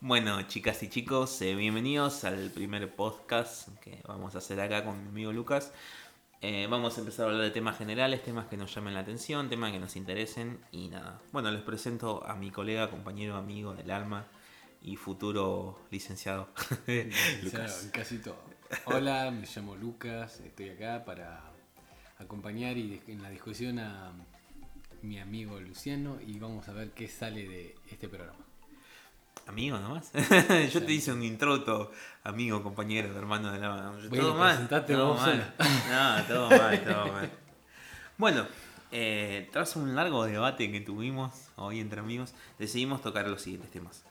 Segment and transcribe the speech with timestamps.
[0.00, 5.02] Bueno, chicas y chicos, eh, bienvenidos al primer podcast que vamos a hacer acá con
[5.02, 5.72] mi amigo Lucas.
[6.40, 9.48] Eh, vamos a empezar a hablar de temas generales, temas que nos llamen la atención,
[9.48, 11.20] temas que nos interesen y nada.
[11.32, 14.28] Bueno, les presento a mi colega, compañero, amigo del alma
[14.82, 16.48] y futuro licenciado.
[17.42, 17.90] Lucas.
[17.92, 18.38] Casi todo.
[18.84, 21.42] Hola, me llamo Lucas, estoy acá para
[22.18, 24.12] acompañar y en la discusión a
[25.02, 28.47] mi amigo Luciano y vamos a ver qué sale de este programa.
[29.46, 30.10] Amigo nomás.
[30.72, 31.92] Yo te hice un introto,
[32.24, 34.68] amigo, compañero, hermano de la todo mal.
[34.68, 35.54] Todo mal.
[35.90, 37.30] No, todo mal, todo mal.
[38.16, 38.46] Bueno,
[38.90, 44.04] eh, tras un largo debate que tuvimos hoy entre amigos, decidimos tocar los siguientes temas.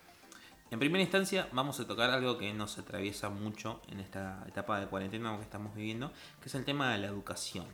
[0.70, 4.88] En primera instancia, vamos a tocar algo que nos atraviesa mucho en esta etapa de
[4.88, 7.66] cuarentena que estamos viviendo, que es el tema de la educación.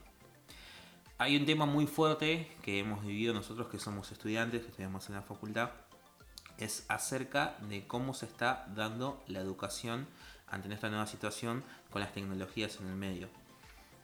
[1.17, 5.15] Hay un tema muy fuerte que hemos vivido nosotros que somos estudiantes, que estudiamos en
[5.15, 5.71] la facultad,
[6.57, 10.07] es acerca de cómo se está dando la educación
[10.47, 13.29] ante esta nueva situación con las tecnologías en el medio.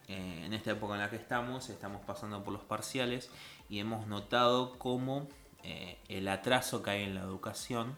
[0.07, 3.29] Eh, en esta época en la que estamos, estamos pasando por los parciales
[3.69, 5.27] y hemos notado cómo
[5.63, 7.95] eh, el atraso que hay en la educación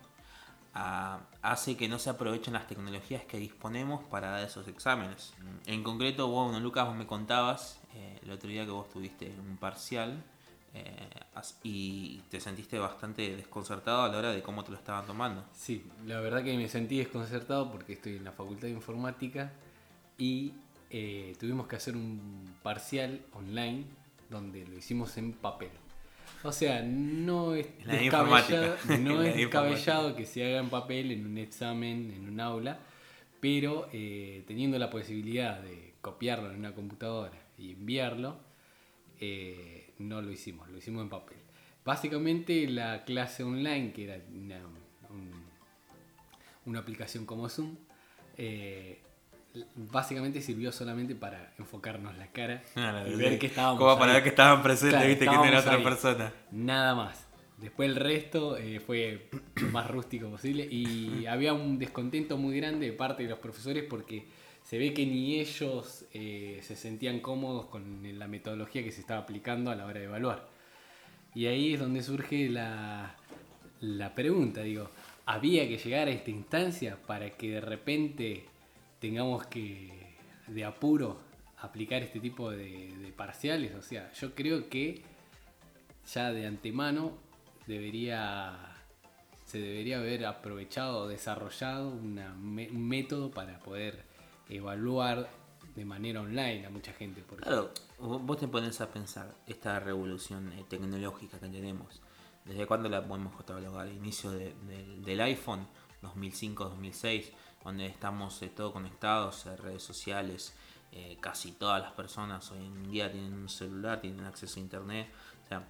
[0.74, 5.34] ah, hace que no se aprovechen las tecnologías que disponemos para dar esos exámenes.
[5.66, 9.56] En concreto, bueno, Lucas, vos me contabas eh, el otro día que vos tuviste un
[9.56, 10.22] parcial
[10.74, 11.10] eh,
[11.64, 15.44] y te sentiste bastante desconcertado a la hora de cómo te lo estaban tomando.
[15.54, 19.52] Sí, la verdad que me sentí desconcertado porque estoy en la Facultad de Informática
[20.18, 20.54] y
[20.90, 23.86] eh, tuvimos que hacer un parcial online
[24.30, 25.72] donde lo hicimos en papel.
[26.44, 31.38] O sea, no es descabellado, no es descabellado que se haga en papel en un
[31.38, 32.80] examen, en un aula,
[33.40, 38.38] pero eh, teniendo la posibilidad de copiarlo en una computadora y enviarlo,
[39.20, 41.38] eh, no lo hicimos, lo hicimos en papel.
[41.84, 44.20] Básicamente la clase online, que era
[46.66, 47.76] una, aplicación como Zoom,
[48.38, 49.02] eh,
[49.76, 54.24] básicamente sirvió solamente para enfocarnos la cara ah, y ver que estábamos como para ver
[54.24, 56.34] que estaban presentes, viste que era otra persona.
[56.52, 57.28] Nada más.
[57.58, 62.88] Después el resto eh, fue lo más rústico posible y había un descontento muy grande
[62.88, 64.26] de parte de los profesores porque
[64.72, 67.84] se ve que ni ellos eh, se sentían cómodos con
[68.18, 70.48] la metodología que se estaba aplicando a la hora de evaluar.
[71.36, 73.18] Y ahí es donde surge la,
[74.16, 74.90] pregunta, digo,
[75.26, 78.46] ¿había que llegar a esta instancia para que de repente
[79.02, 79.90] tengamos que,
[80.48, 81.20] de apuro,
[81.58, 83.76] aplicar este tipo de, de parciales?
[83.76, 85.02] O sea, yo creo que
[86.14, 87.18] ya de antemano
[87.68, 88.78] debería
[89.48, 94.10] se debería haber aprovechado o desarrollado un método para poder
[94.52, 95.30] evaluar
[95.76, 97.24] de manera online a mucha gente.
[97.24, 102.02] Claro, vos te pones a pensar esta revolución eh, tecnológica que tenemos.
[102.46, 103.88] ¿Desde cuándo la podemos catalogar?
[103.88, 105.68] El inicio del iPhone,
[106.02, 107.32] 2005-2006,
[107.64, 110.54] donde estamos eh, todos conectados, en redes sociales,
[110.92, 115.08] eh, casi todas las personas hoy en día tienen un celular, tienen acceso a internet.
[115.46, 115.68] O sea,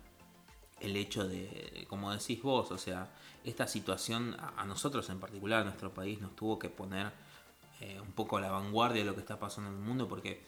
[0.79, 3.11] el hecho de, como decís vos, o sea,
[3.43, 7.11] esta situación a nosotros en particular, a nuestro país, nos tuvo que poner
[7.81, 10.43] eh, un poco a la vanguardia de lo que está pasando en el mundo porque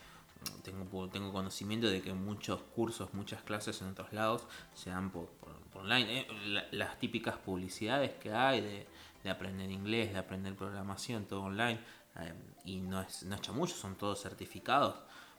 [0.63, 5.29] tengo, tengo conocimiento de que muchos cursos, muchas clases en otros lados se dan por,
[5.73, 6.19] online.
[6.19, 6.27] Eh,
[6.71, 8.85] las típicas publicidades que hay
[9.23, 11.79] de, aprender inglés, de aprender programación, todo online.
[12.19, 12.33] Eh,
[12.65, 14.95] y no es, no es chamullo, son todos certificados.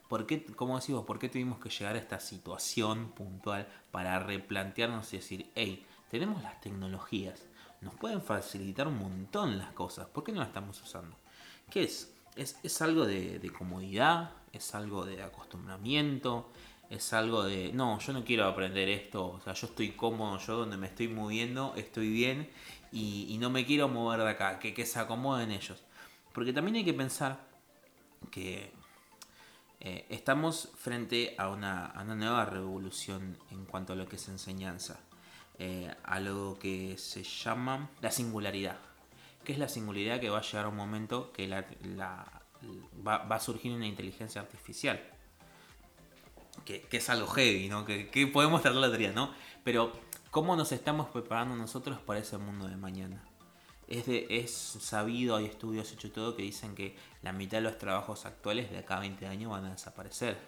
[0.09, 5.13] ¿Por qué, como decimos, por qué tuvimos que llegar a esta situación puntual para replantearnos
[5.13, 7.47] y decir, hey, tenemos las tecnologías,
[7.81, 11.17] nos pueden facilitar un montón las cosas, ¿por qué no las estamos usando?
[11.75, 12.09] ¿Qué es?
[12.37, 16.53] Es, algo de, comodidad, es algo de acostumbramiento,
[16.89, 20.57] es algo de, no, yo no quiero aprender esto, o sea, yo estoy cómodo, yo
[20.57, 22.49] donde me estoy moviendo estoy bien
[22.93, 25.83] y, no me quiero mover de acá, que, que se acomoden ellos.
[26.33, 27.41] Porque también hay que pensar
[28.31, 28.71] que
[29.81, 35.01] eh, estamos frente a una, nueva revolución en cuanto a lo que es enseñanza,
[35.59, 38.79] eh, a lo que se llama la singularidad
[39.45, 41.65] que es la singularidad que va a llegar un momento que la,
[43.07, 45.03] va, a surgir una inteligencia artificial.
[46.65, 47.85] Que, es algo heavy, ¿no?
[47.85, 49.33] Que, podemos tratar la teoría, ¿no?
[49.63, 49.93] Pero,
[50.31, 53.23] ¿cómo nos estamos preparando nosotros para ese mundo de mañana?
[53.87, 57.77] Es, de, es sabido, hay estudios hechos todo que dicen que la mitad de los
[57.77, 60.39] trabajos actuales de acá a 20 años van a desaparecer.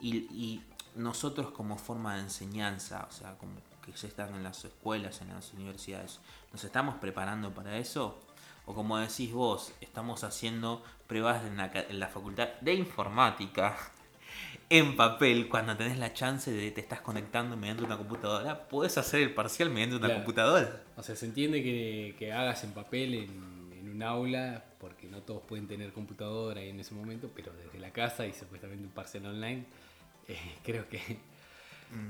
[0.00, 0.62] Y, y
[0.94, 5.28] nosotros como forma de enseñanza, o sea, como que ya están en las escuelas, en
[5.28, 6.20] las universidades,
[6.52, 8.18] ¿nos estamos preparando para eso?
[8.66, 11.56] O como decís vos, estamos haciendo pruebas en
[11.98, 13.76] la, facultad de informática
[14.70, 19.20] en papel, cuando tenés la chance de te estás conectando mediante una computadora, puedes hacer
[19.20, 20.20] el parcial mediante una Claro.
[20.20, 20.82] computadora.
[20.96, 25.20] O sea, se entiende que, que hagas en papel en, en un aula, porque no
[25.22, 29.26] todos pueden tener computadora en ese momento, pero desde la casa y supuestamente un parcial
[29.26, 29.64] online,
[30.28, 31.18] eh, creo que...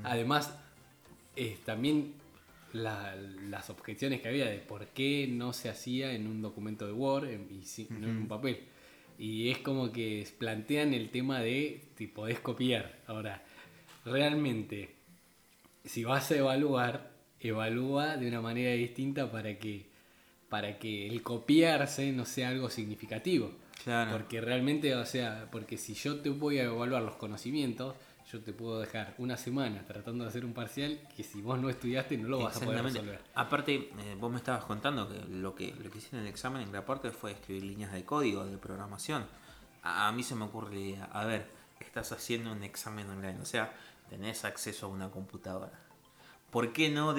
[0.05, 0.55] Además,
[1.35, 2.13] eh, también
[2.73, 6.91] la- las objeciones que había de por qué no se hacía en un documento de
[6.93, 8.59] Word en- y sí- no en un papel.
[9.17, 12.99] Y es como que plantean el tema de si podés copiar.
[13.07, 13.43] Ahora,
[14.05, 14.89] realmente,
[15.85, 19.85] si vas a evaluar, evalúa de una manera distinta para que,
[20.49, 23.51] para que el copiarse no sea algo significativo.
[23.83, 24.11] Claro.
[24.11, 27.95] Porque realmente, o sea, porque si yo te voy a evaluar los conocimientos,
[28.31, 31.69] yo te puedo dejar una semana tratando de hacer un parcial que si vos no
[31.69, 33.21] estudiaste no lo vas a poder resolver.
[33.35, 36.61] Aparte, eh, vos me estabas contando que lo que lo que hiciste en el examen
[36.61, 39.25] en gran parte fue escribir líneas de código, de programación.
[39.83, 41.47] A, a mí se me ocurre la idea, a ver,
[41.79, 43.73] estás haciendo un examen online, o sea,
[44.09, 45.79] tenés acceso a una computadora.
[46.53, 47.15] ¿Por qué no?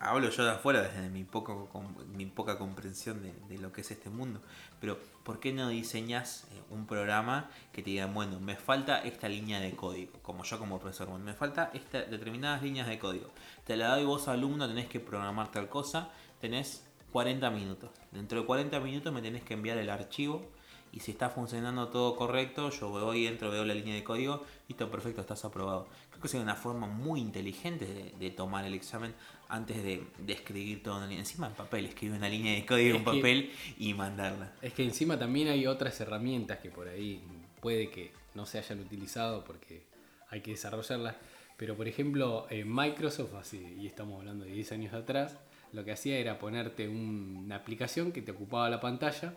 [0.00, 1.68] hablo yo de afuera desde mi, poco,
[2.14, 4.40] mi poca comprensión de, lo que es este mundo.
[4.80, 9.28] Pero ¿por qué no diseñas eh, un programa que te diga, bueno, me falta esta
[9.28, 10.12] línea de código?
[10.22, 13.28] Como yo como profesor, me falta esta, determinadas líneas de código.
[13.66, 16.08] Te la doy vos alumno, tenés que programar tal cosa,
[16.40, 17.90] tenés 40 minutos.
[18.12, 20.48] Dentro de 40 minutos me tenés que enviar el archivo
[20.90, 24.90] y si está funcionando todo correcto, yo voy, entro, veo la línea de código, listo,
[24.90, 25.88] perfecto, estás aprobado.
[26.10, 29.14] Creo que sería una forma muy inteligente de, de tomar el examen
[29.48, 31.12] antes de, de escribir todo en.
[31.12, 34.52] Encima en papel, escribir una línea de código en Es que- papel y mandarla.
[34.60, 37.22] Es que encima también hay otras herramientas que por ahí
[37.62, 39.82] puede que no se hayan utilizado porque
[40.28, 41.16] hay que desarrollarlas.
[41.56, 45.36] Pero por ejemplo, en Microsoft, así, y estamos hablando de 10 años atrás,
[45.72, 49.34] lo que hacía era ponerte un- una aplicación que te ocupaba la pantalla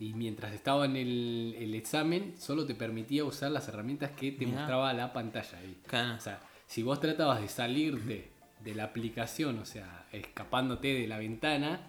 [0.00, 4.46] y mientras estaba en el, el examen solo te permitía usar las herramientas que te
[4.46, 4.58] Mirá.
[4.58, 5.78] mostraba la pantalla ahí.
[5.86, 6.16] Claro.
[6.16, 8.30] O sea, si vos tratabas de salirte
[8.64, 11.80] de la aplicación, o sea, escapándote de la ventana,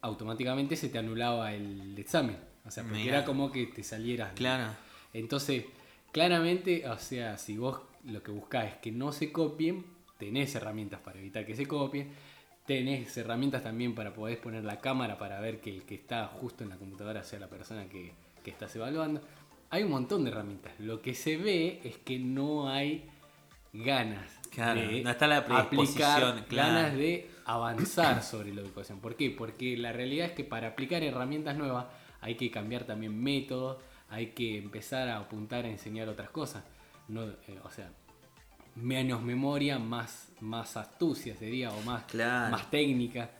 [0.00, 2.36] automáticamente se te anulaba el examen.
[2.66, 3.16] O sea, porque Mirá.
[3.18, 4.30] era como que te salieras.
[4.30, 4.72] de- Claro.
[5.14, 5.64] Entonces,
[6.12, 9.84] claramente, o sea, si vos lo que buscás es que no se copien,
[10.18, 12.08] tenés herramientas para evitar que se copien.
[12.68, 16.62] Tenés herramientas también para poder poner la cámara para ver que el que está justo
[16.64, 18.12] en la computadora sea la persona que,
[18.44, 19.22] que estás evaluando.
[19.70, 20.74] Hay un montón de herramientas.
[20.78, 23.08] Lo que se ve es que no hay
[23.72, 26.74] ganas Claro, de no está la predisposición, aplicar, claro.
[26.74, 29.00] ganas de avanzar sobre la educación.
[29.00, 29.30] ¿Por qué?
[29.30, 31.86] Porque la realidad es que para aplicar herramientas nuevas
[32.20, 33.78] hay que cambiar también métodos,
[34.10, 36.64] hay que empezar a apuntar a enseñar otras cosas.
[37.08, 37.90] No, eh, o sea,
[38.80, 42.52] menos memoria, más, más astucia sería, o más, Claro.
[42.52, 43.30] más técnica.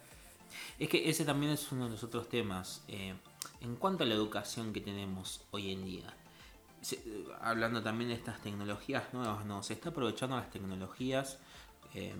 [0.78, 2.82] Es que ese también es uno de los otros temas.
[2.88, 3.14] eh,
[3.60, 6.14] en cuanto a la educación que tenemos hoy en día,
[6.80, 9.62] se- eh, hablando también de estas tecnologías nuevas, ¿no?
[9.64, 11.38] Se está aprovechando las tecnologías
[11.94, 12.14] eh,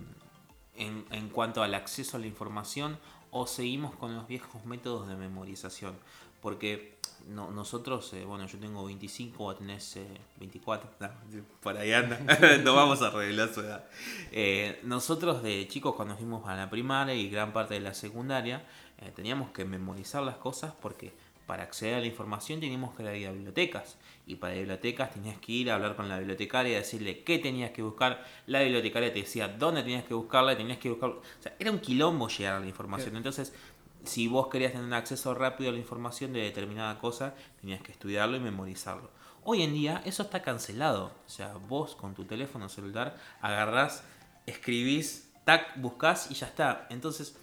[0.75, 2.99] en, en cuanto al acceso a la información
[3.31, 5.95] o seguimos con los viejos métodos de memorización.
[6.41, 6.98] Porque
[7.29, 10.07] no, nosotros, eh, bueno, yo tengo 25, vos tenés eh,
[10.39, 11.09] 24, no,
[11.61, 12.19] por ahí anda,
[12.63, 13.85] no vamos a revelar su edad.
[14.31, 18.65] Eh, nosotros de chicos cuando fuimos a la primaria y gran parte de la secundaria,
[19.01, 21.13] eh, teníamos que memorizar las cosas porque
[21.49, 23.97] para acceder a la información teníamos que ir a bibliotecas.
[24.27, 27.71] Y para bibliotecas tenías que ir a hablar con la bibliotecaria y decirle qué tenías
[27.71, 28.23] que buscar.
[28.45, 31.09] La bibliotecaria te decía dónde tenías que buscarla, tenías que buscar.
[31.09, 33.15] O sea, era un quilombo llegar a la información.
[33.15, 33.51] Entonces,
[34.09, 37.91] si vos querías tener un acceso rápido a la información de determinada cosa, tenías que
[37.91, 39.11] estudiarlo y memorizarlo.
[39.43, 41.11] Hoy en día eso está cancelado.
[41.25, 44.03] O sea, vos con tu teléfono celular agarrás,
[44.45, 46.87] escribís, tac, buscás y ya está.
[46.89, 47.37] Entonces,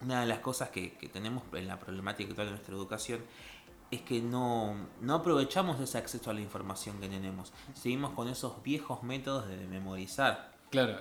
[0.00, 3.20] una de las cosas que, que tenemos en la problemática actual de nuestra educación
[3.90, 7.52] es que no, no aprovechamos ese acceso a la información que tenemos.
[7.74, 10.53] Seguimos con esos viejos métodos de memorizar.
[10.74, 10.98] Claro,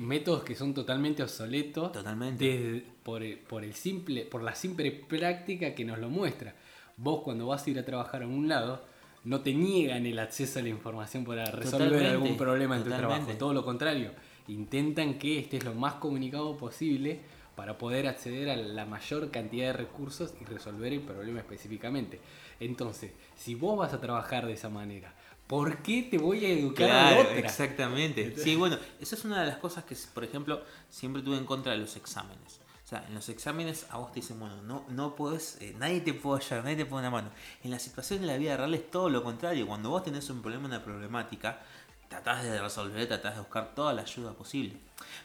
[0.00, 1.92] métodos que son totalmente obsoletos.
[1.92, 2.44] Totalmente.
[2.44, 6.54] desde- por, el- por el simple, por la simple práctica que nos lo muestra.
[6.98, 8.82] Vos cuando vas a ir a trabajar a un lado,
[9.24, 12.90] no te niegan el acceso a la información para resolver Totalmente, algún problema en tu
[12.90, 13.32] trabajo.
[13.38, 14.10] Todo lo contrario,
[14.46, 17.20] intentan que estés lo más comunicado posible
[17.56, 22.20] para poder acceder a la mayor cantidad de recursos y resolver el problema específicamente.
[22.60, 25.14] Entonces, si vos vas a trabajar de esa manera,
[25.46, 27.38] ¿por qué te voy a educar Claro, otra?
[27.38, 28.34] exactamente.
[28.36, 31.72] Sí, bueno, esa es una de las cosas que, por ejemplo, siempre tuve en contra
[31.72, 32.60] de los exámenes.
[32.84, 36.02] O sea, en los exámenes a vos te dicen, bueno, no, no podés, eh, nadie
[36.02, 37.30] te puede ayudar, nadie te pone una mano.
[37.62, 39.66] En la situación de la vida real es todo lo contrario.
[39.66, 41.60] Cuando vos tenés un problema, una problemática,
[42.22, 44.76] tratás de resolver, tratás de buscar toda la ayuda posible.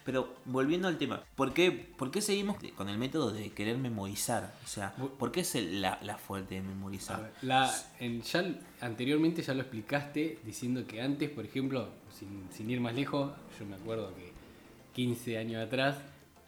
[0.04, 4.52] Pero volviendo al tema, ¿por qué, por qué seguimos con el método de querer memorizar?
[4.64, 7.20] O sea, ¿por qué es el- la, la fuente de memorizar?
[7.22, 8.44] ver, la, ya
[8.80, 13.66] anteriormente ya lo explicaste diciendo que antes, por ejemplo, sin, sin ir más lejos, yo
[13.66, 14.32] me acuerdo que
[14.94, 15.96] 15 años atrás,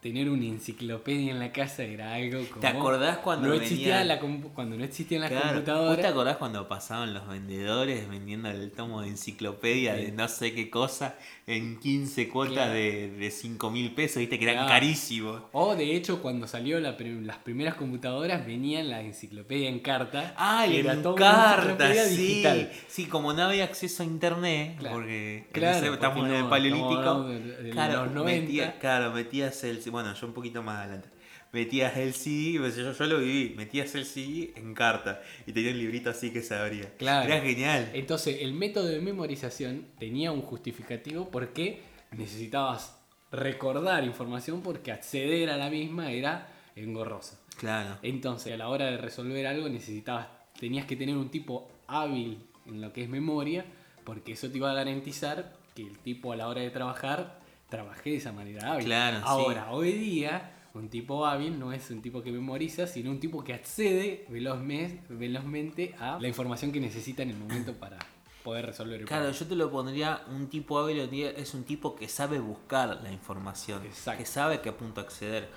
[0.02, 2.60] tener una enciclopedia en la casa era algo como...
[2.60, 6.06] ¿Te acordás cuando no existía la compu- cuando no existían las Claro, ¿Vos te computadoras?
[6.06, 10.06] acordás cuando pasaban los vendedores vendiendo el tomo de enciclopedia Sí.
[10.06, 11.16] de no sé qué cosa
[11.46, 12.72] en 15 cuotas Claro.
[12.72, 14.18] de, de 5 mil pesos?
[14.18, 14.70] Viste que eran Claro.
[14.70, 15.42] carísimos.
[15.52, 20.34] O de hecho, cuando salió la las primeras computadoras, venían la enciclopedia en carta.
[20.36, 22.16] Ah, y era en carta, sí.
[22.16, 22.72] digital.
[22.88, 27.26] Sí, como no había acceso a internet, porque en estamos en el no, paleolítico.
[27.70, 28.46] claro, los 90.
[28.46, 29.80] metía- claro, metías el.
[29.92, 31.08] Bueno, yo un poquito más adelante.
[31.52, 35.70] Metías el CD, pues yo, yo lo viví, metías el CD en carta y tenía
[35.70, 36.96] un librito así que se abría.
[36.96, 37.30] Claro.
[37.30, 37.90] Era genial.
[37.92, 42.96] Entonces, el método de memorización tenía un justificativo porque necesitabas
[43.30, 47.38] recordar información porque acceder a la misma era engorroso.
[47.58, 47.98] Claro.
[48.02, 52.80] Entonces, a la hora de resolver algo necesitabas, tenías que tener un tipo hábil en
[52.80, 53.66] lo que es memoria,
[54.04, 57.41] porque eso te iba a garantizar que el tipo a la hora de trabajar
[57.72, 58.84] trabaje de esa manera hábil.
[58.84, 59.22] Claro, sí.
[59.26, 63.42] Ahora, hoy día, un tipo hábil no es un tipo que memoriza, sino un tipo
[63.42, 67.98] que accede velozmente, velozmente a la información que necesita en el momento para
[68.44, 69.38] poder resolver el Claro, problema.
[69.40, 73.00] yo te lo pondría un tipo hábil hoy día es un tipo que sabe buscar
[73.02, 74.18] la información, Exacto.
[74.20, 75.48] que sabe a qué punto acceder.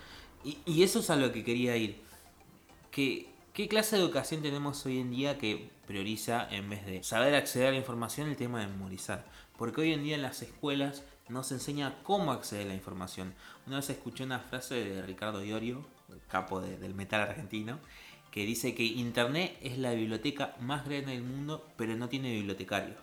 [0.44, 2.00] Y, y eso es a lo que quería ir.
[2.92, 7.36] ¿Qué, ¿Qué clase de educación tenemos hoy en día que prioriza, en vez de saber
[7.36, 9.26] acceder a la información, el tema de memorizar?
[9.58, 13.34] Porque hoy en día en las escuelas no se enseña cómo acceder a la información.
[13.68, 17.80] Una vez escuché una frase de Ricardo Iorio, el capo de- del metal argentino,
[18.32, 22.96] que dice que Internet es la biblioteca más grande del mundo, pero no tiene bibliotecario.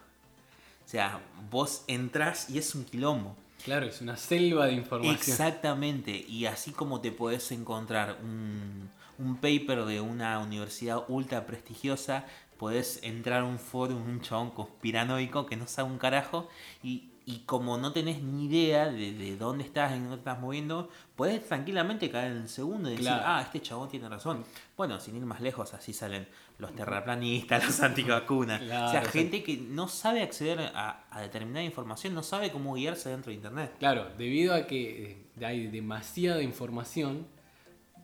[0.84, 3.36] O sea, vos entrás y es un quilombo.
[3.64, 5.14] Claro, es una selva de información.
[5.14, 12.26] Exactamente, y así como te podés encontrar un, un paper de una universidad ultra prestigiosa,
[12.58, 16.48] podés entrar a un foro, un chabón conspiranoico que no sabe un carajo,
[16.82, 20.88] y, y como no tenés ni idea de, de dónde estás, en dónde estás moviendo,
[21.16, 23.22] podés tranquilamente caer en el segundo y decir, Claro.
[23.26, 24.44] ah, este chabón tiene razón.
[24.76, 26.26] Bueno, sin ir más lejos, así salen
[26.58, 28.60] los terraplanistas, los antivacunas.
[28.62, 29.10] o sea, sí.
[29.18, 33.36] gente que no sabe acceder a, a determinada información, no sabe cómo guiarse dentro de
[33.36, 33.72] Internet.
[33.78, 37.26] Claro, debido a que eh, hay demasiada información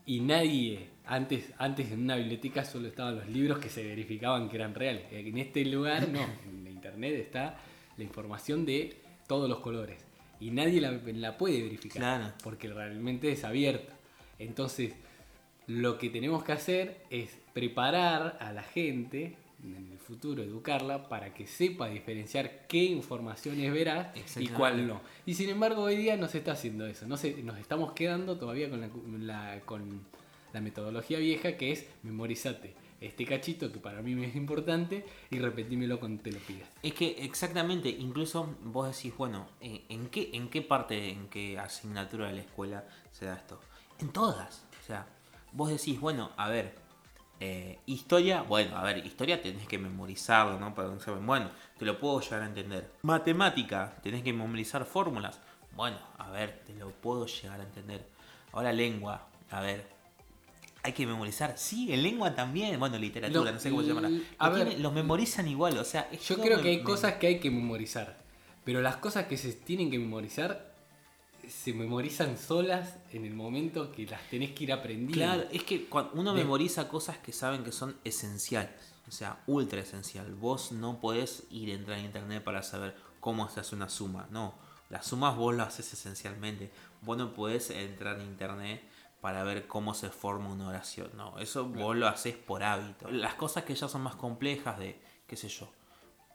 [0.07, 4.57] y nadie, antes, antes en una biblioteca solo estaban los libros que se verificaban que
[4.57, 5.05] eran reales.
[5.11, 7.59] En este lugar no, en internet está
[7.97, 8.97] la información de
[9.29, 10.05] todos los colores
[10.41, 12.33] y nadie la, la puede verificar Claro.
[12.43, 13.93] porque realmente es abierta.
[14.41, 14.95] Entonces,
[15.67, 21.35] lo que tenemos que hacer es preparar a la gente en el futuro, educarla para
[21.35, 24.09] que sepa diferenciar qué información es veraz
[24.41, 25.01] y cuál no.
[25.27, 27.07] Y sin embargo, hoy día no se está haciendo eso.
[27.09, 30.01] No se, nos estamos quedando todavía con la, la- con
[30.53, 35.39] la metodología vieja que es memorizate este cachito que para mí me es importante y
[35.39, 36.69] repetímelo cuando te lo pidas.
[36.83, 41.59] Es que exactamente, incluso vos decís, bueno, ¿en, en qué, ¿en qué parte, en qué
[41.59, 43.61] asignatura de la escuela se da esto?
[44.01, 44.65] En todas.
[44.83, 45.07] O sea,
[45.53, 46.75] vos decís, bueno, a ver,
[47.41, 50.75] eh, historia, bueno, a ver, historia tenés que memorizarlo, ¿no?
[50.75, 51.25] Para un examen.
[51.25, 52.91] Bueno, te lo puedo llegar a entender.
[53.03, 55.41] Matemática, tenés que memorizar fórmulas.
[55.77, 58.05] Bueno, a ver, te lo puedo llegar a entender.
[58.53, 59.98] Ahora lengua, a ver.
[60.83, 64.09] Hay que memorizar, sí, en lengua también, bueno, literatura, Lo- no sé cómo se llamará.
[64.09, 64.67] l- a Lo ver.
[64.69, 67.27] tiene- los memorizan igual, o sea, es Yo todo creo que hay mem- cosas que
[67.27, 68.17] hay que memorizar,
[68.65, 70.73] pero las cosas que se tienen que memorizar
[71.49, 75.15] se memorizan solas en el momento que las tenés que ir aprendiendo.
[75.15, 78.71] Claro, es que cuando uno De- memoriza cosas que saben que son esenciales,
[79.09, 80.35] o sea, ultra esencial.
[80.35, 84.29] Vos no podés ir a entrar en internet para saber cómo se hace una suma,
[84.31, 84.55] no.
[84.91, 86.71] Las sumas vos las haces esencialmente.
[87.03, 88.83] Vos no podés entrar en internet
[89.21, 91.39] para ver cómo se forma una oración, no.
[91.39, 93.11] Eso vos lo haces por hábito.
[93.11, 95.69] Las cosas que ya son más complejas de, qué sé yo,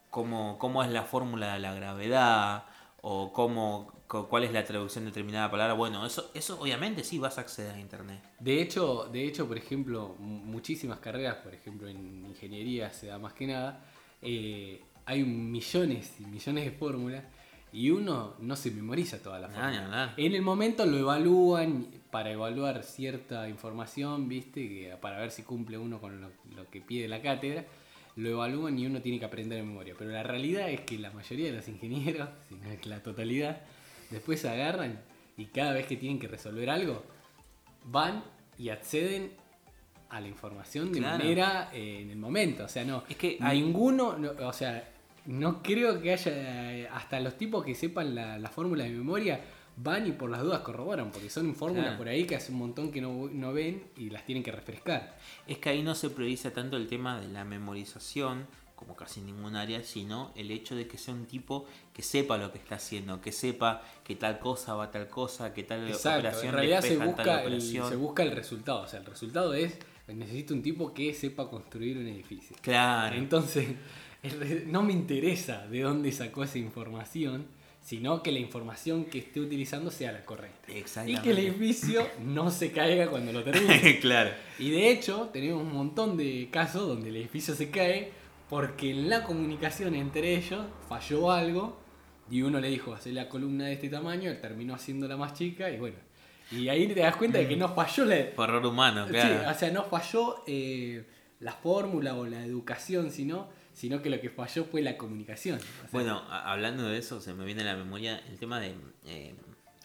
[0.10, 2.66] cómo, cómo es la fórmula de la gravedad
[3.02, 5.74] o cómo, cu- cuál es la traducción de determinada palabra.
[5.74, 8.22] Bueno, eso, eso obviamente sí vas a acceder a internet.
[8.40, 13.18] De hecho, de hecho, por ejemplo, mu- muchísimas carreras, por ejemplo en ingeniería se da
[13.18, 13.84] más que nada,
[14.22, 17.24] eh, hay millones y millones de fórmulas
[17.74, 19.72] y uno no se memoriza toda la fórmula.
[19.72, 20.14] ni hablar.
[20.18, 24.68] En el momento lo evalúan para evaluar cierta información, ¿viste?
[24.70, 27.66] Que para ver si cumple uno con lo, lo que pide la cátedra,
[28.16, 29.96] lo evalúan y uno tiene que aprender de memoria.
[29.98, 33.62] Pero la realidad es que la mayoría de los ingenieros, si no es la totalidad,
[34.12, 35.02] después se agarran
[35.36, 37.04] y cada vez que tienen que resolver algo,
[37.86, 38.24] van
[38.60, 39.32] y acceden
[40.10, 41.18] a la información de Claro.
[41.18, 42.66] manera eh, en el momento.
[42.66, 43.04] O sea, no.
[43.10, 44.88] Es que ninguno, no, o sea,
[45.26, 46.94] no creo que haya.
[46.96, 49.42] Hasta los tipos que sepan la, la fórmula de memoria
[49.76, 51.98] van y por las dudas corroboran, porque son fórmulas Claro.
[51.98, 55.18] por ahí que hace un montón que no, no ven y las tienen que refrescar.
[55.48, 59.28] Es que ahí no se prioriza tanto el tema de la memorización, como casi en
[59.28, 62.76] ningún área, sino el hecho de que sea un tipo que sepa lo que está
[62.76, 66.54] haciendo, que sepa que tal cosa va a tal cosa, que tal Exacto, operación en
[66.54, 68.82] realidad se busca, el, se busca el resultado.
[68.82, 69.78] O sea, el resultado es:
[70.08, 72.56] necesito un tipo que sepa construir un edificio.
[72.62, 73.16] Claro.
[73.16, 73.70] Entonces,
[74.68, 77.46] no me interesa de dónde sacó esa información,
[77.82, 80.72] sino que la información que esté utilizando sea la correcta.
[81.06, 84.00] Y que el edificio no se caiga cuando lo termine.
[84.02, 84.32] claro.
[84.58, 88.12] Y de hecho, tenemos un montón de casos donde el edificio se cae
[88.50, 91.80] porque en la comunicación entre ellos falló algo
[92.30, 95.70] y uno le dijo hacer la columna de este tamaño, él terminó haciéndola más chica
[95.70, 95.98] y bueno.
[96.52, 99.50] Y ahí te das cuenta de que no falló la, Por error humano, Sí, claro.
[99.50, 101.04] o sea, no falló eh,
[101.40, 105.60] la fórmula o la educación, sino, sino que lo que falló fue la comunicación.
[105.86, 108.76] O sea, Bueno, hablando de eso, se me viene a la memoria el tema de
[109.06, 109.36] eh,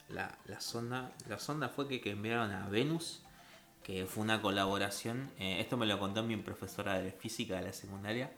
[0.09, 1.13] la, la sonda.
[1.29, 3.23] La sonda fue que, que enviaron a Venus,
[3.83, 5.31] que fue una colaboración.
[5.39, 8.33] eh, esto me lo contó mi profesora de física de la secundaria.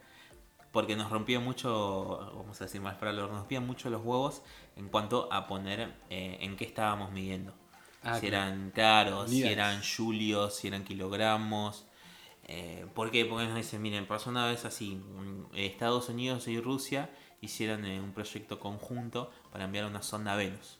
[0.71, 4.41] Porque nos rompía mucho, vamos a decir más para nos rompían mucho los huevos
[4.77, 7.53] en cuanto a poner eh, en qué estábamos midiendo.
[8.03, 8.45] Ah, si claro.
[8.45, 11.85] eran claros, si eran julios, si eran kilogramos.
[12.53, 13.23] Eh, ¿Por qué?
[13.23, 18.01] Porque nos dicen, miren, pasó una vez así, mm, Estados Unidos y Rusia hicieron eh,
[18.01, 20.77] un proyecto conjunto para enviar una sonda a Venus.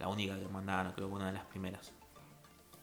[0.00, 1.92] La única que mandaron, creo que una de las primeras.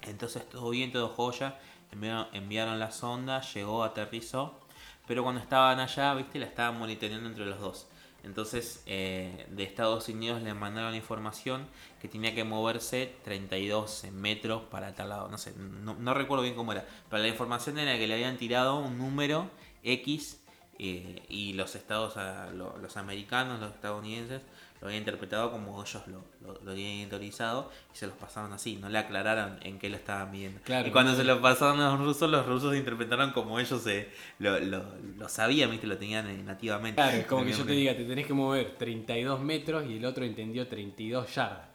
[0.03, 1.59] Entonces todo bien, todo joya.
[1.91, 4.57] Enviaron, enviaron la sonda, llegó, aterrizó.
[5.05, 7.87] Pero cuando estaban allá, viste, la estaban monitoreando entre los dos.
[8.23, 11.67] Entonces eh, de Estados Unidos le mandaron información
[12.01, 15.29] que tenía que moverse 32 metros para tal lado.
[15.29, 16.85] No sé, no, recuerdo bien cómo era.
[17.09, 19.49] Pero la información era que le habían tirado un número
[19.83, 20.41] X
[20.77, 22.15] eh, y los estados,
[22.53, 24.41] los americanos, los estadounidenses,
[24.81, 28.77] lo habían interpretado como ellos lo, lo, lo habían autorizado y se los pasaron así,
[28.77, 30.61] no le aclararon en qué lo estaban viendo.
[30.61, 30.87] Claro.
[30.87, 34.09] y cuando se lo pasaron a los rusos, los rusos interpretaron como ellos se,
[34.39, 34.83] lo, lo,
[35.17, 35.85] lo sabían, ¿viste?
[35.87, 36.95] lo tenían eh, nativamente.
[36.95, 40.05] Claro, es como que yo te diga, te tenés que mover 32 metros y el
[40.05, 41.67] otro entendió 32 yardas.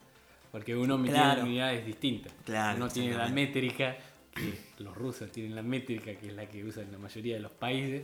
[0.51, 1.43] Porque uno midió Claro.
[1.43, 2.33] unidades distintas.
[2.45, 3.97] Claro, uno tiene la métrica,
[4.33, 7.51] que los rusos tienen la métrica, que es la que usan la mayoría de los
[7.53, 8.03] países.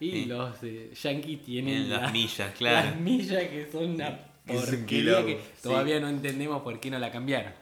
[0.00, 0.24] Y Sí.
[0.24, 2.88] los eh, yankees tienen Tienen las la- millas, claro.
[2.90, 5.62] Las millas que son una porquería que sí.
[5.62, 7.52] todavía no entendemos por qué no la cambiaron.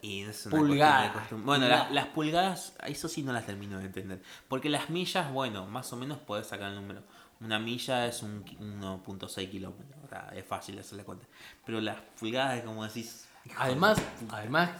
[0.00, 1.30] Y es una Pulgadas.
[1.30, 1.36] de.
[1.36, 1.84] Bueno, Pulgadas.
[1.86, 4.20] las, las pulgadas, eso sí no las termino de entender.
[4.48, 7.02] Porque las millas, bueno, más o menos puedes sacar el número.
[7.40, 10.04] Una milla es un ki- 1.6 kilómetros.
[10.04, 11.26] O sea, es fácil hacerle cuenta.
[11.64, 13.28] Pero las pulgadas, como decís.
[13.56, 14.70] Además, además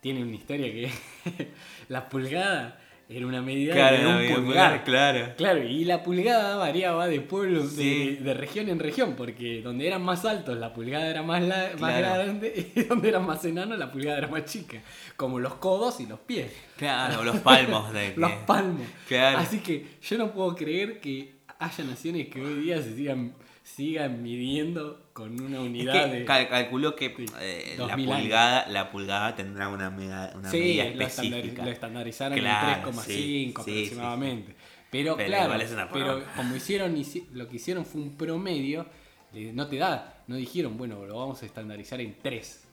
[0.00, 1.52] tiene una historia que
[1.88, 2.78] la pulgada
[3.16, 4.84] era una medida Claro, de un pulgar.
[4.84, 5.34] claro.
[5.36, 8.16] Claro, y la pulgada variaba de pueblo, Sí.
[8.16, 11.70] de, de región en región, porque donde eran más altos la pulgada era más, la-
[11.78, 14.78] más grande y donde eran más enanos la pulgada era más chica,
[15.16, 18.86] como los codos y los pies, Claro, los palmos de los palmos.
[19.08, 19.38] Claro.
[19.38, 23.32] Así que yo no puedo creer que haya naciones que hoy día se sigan,
[23.64, 26.24] sigan midiendo con una Es unidad que de...
[26.26, 28.20] cal- calculó que Sí, eh, la 2000 años.
[28.22, 31.64] pulgada, la pulgada tendrá una medida, una Sí, medida específica.
[31.64, 34.54] lo estandarizaron Claro, en 3,5 sí, aproximadamente.
[34.90, 38.86] Pero, Pero claro, es una pero como hicieron, hici- lo que hicieron fue un promedio,
[39.32, 42.64] eh, no te da, no dijeron, bueno, lo vamos a estandarizar en 3,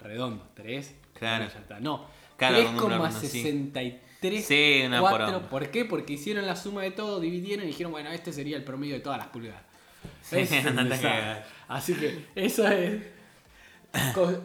[0.00, 1.48] redondo, 3, Claro.
[1.52, 1.80] ya está.
[1.80, 2.06] No,
[2.38, 4.42] Claro, con un número, 3,63.
[4.42, 5.26] Sí, una 4.
[5.26, 5.48] poronga.
[5.48, 5.84] ¿Por qué?
[5.84, 9.00] Porque hicieron la suma de todo, dividieron y dijeron, bueno, este sería el promedio de
[9.00, 9.62] todas las pulgadas.
[10.32, 10.50] Es.
[11.68, 13.02] Así que eso es...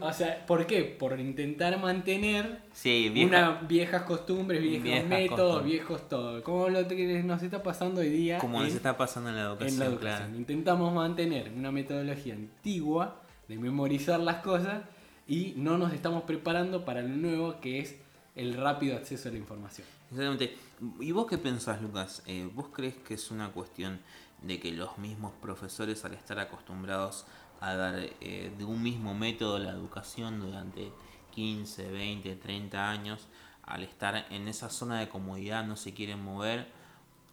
[0.01, 0.83] O sea, ¿por qué?
[0.83, 5.71] Por intentar mantener Sí, vieja- unas viejas costumbres, viejos Viejas métodos, costumbres.
[5.73, 6.43] viejos todo.
[6.43, 9.41] Como lo que nos está pasando hoy día como en, nos está pasando en la
[9.41, 10.17] educación, en la educación.
[10.27, 10.37] claro.
[10.37, 14.83] Intentamos mantener una metodología antigua de memorizar las cosas
[15.27, 17.95] y no nos estamos preparando para lo nuevo que es
[18.37, 19.85] el rápido acceso a la información.
[20.11, 20.55] Exactamente.
[21.01, 22.23] ¿Y vos qué pensás, Lucas?
[22.25, 23.99] Eh, ¿Vos crees que es una cuestión
[24.41, 27.25] de que los mismos profesores, al estar acostumbrados
[27.59, 30.91] a dar eh, de un mismo método la educación durante
[31.31, 33.27] 15, 20, 30 años,
[33.63, 36.67] al estar en esa zona de comodidad no se quieren mover?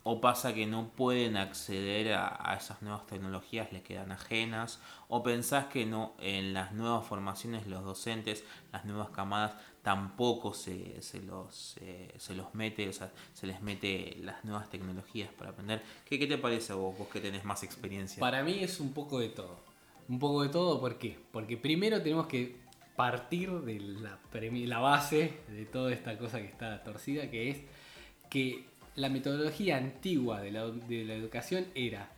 [0.05, 4.81] ¿O pasa que no pueden acceder a, a esas nuevas tecnologías, les quedan ajenas?
[5.09, 9.55] ¿O pensás que no en las nuevas formaciones los docentes, las nuevas camadas,
[9.89, 11.77] tampoco se, se los,
[12.19, 15.83] se los mete, o sea, se les mete las nuevas tecnologías para aprender?
[16.05, 18.21] ¿Qué, qué te parece vos, vos que tenés más experiencia?
[18.21, 19.59] Para mí es un poco de todo.
[20.11, 21.19] Un poco de todo, ¿por qué?
[21.33, 22.55] Porque primero tenemos que
[22.97, 27.57] partir de la, la base de toda esta cosa que está torcida, que es
[28.29, 32.11] que la metodología antigua de la, de la educación era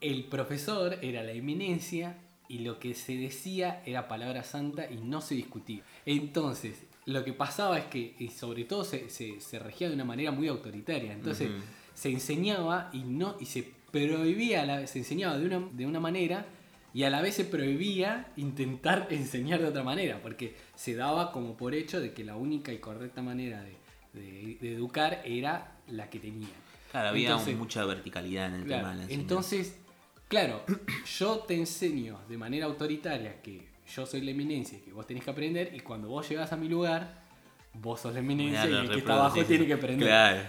[0.00, 2.16] el profesor era la eminencia
[2.48, 5.82] y lo que se decía era palabra santa y no se discutía.
[6.04, 10.04] Entonces, lo que pasaba es que, y sobre todo, se, se- se regía de una
[10.04, 11.12] manera muy autoritaria.
[11.12, 11.50] Entonces,
[11.94, 16.00] se enseñaba y no y se prohibía, a la- se enseñaba de una, de una
[16.00, 16.46] manera
[16.94, 21.56] y a la vez se prohibía intentar enseñar de otra manera, porque se daba como
[21.56, 23.76] por hecho de que la única y correcta manera de,
[24.20, 26.50] de- de educar era la que tenían.
[26.90, 29.22] Claro, había Entonces- mucha verticalidad en el Claro, tema de la enseñanza.
[29.22, 29.78] entonces,
[30.28, 30.62] claro,
[31.18, 35.24] yo te enseño de manera autoritaria que yo soy la eminencia y que vos tenés
[35.24, 37.22] que aprender, y cuando vos llegás a mi lugar,
[37.74, 40.08] vos sos la eminencia y el que está abajo tiene que aprender.
[40.08, 40.40] Claro.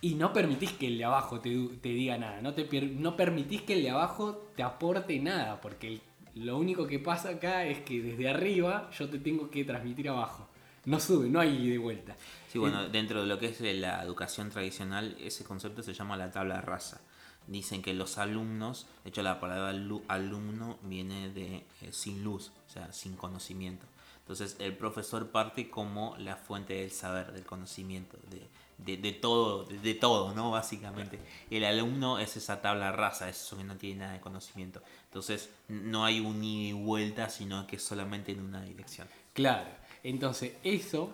[0.00, 3.62] Y no permitís que el de abajo te, te diga nada, no, te, no permitís
[3.62, 6.00] que el de abajo te aporte nada, porque el-
[6.34, 10.48] lo único que pasa acá es que desde arriba yo te tengo que transmitir abajo.
[10.86, 12.16] No sube, no hay y vuelta.
[12.48, 16.32] Sí, bueno, dentro de lo que es la educación tradicional, ese concepto se llama la
[16.32, 17.00] tabla rasa.
[17.46, 22.52] Dicen que los alumnos, de hecho la palabra alu- alumno viene de eh, sin luz,
[22.68, 23.86] o sea, sin conocimiento.
[24.20, 28.46] Entonces el profesor parte como la fuente del saber, del conocimiento, de,
[28.78, 30.52] de, de todo, de, de todo, ¿no?
[30.52, 31.18] Básicamente.
[31.50, 34.80] El alumno es esa tabla rasa, es eso que no tiene nada de conocimiento.
[35.04, 39.08] Entonces no hay un ida y vuelta, sino que solamente en una dirección.
[39.32, 39.68] Claro,
[40.04, 41.12] entonces eso,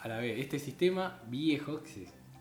[0.00, 1.80] a la vez, este sistema viejo,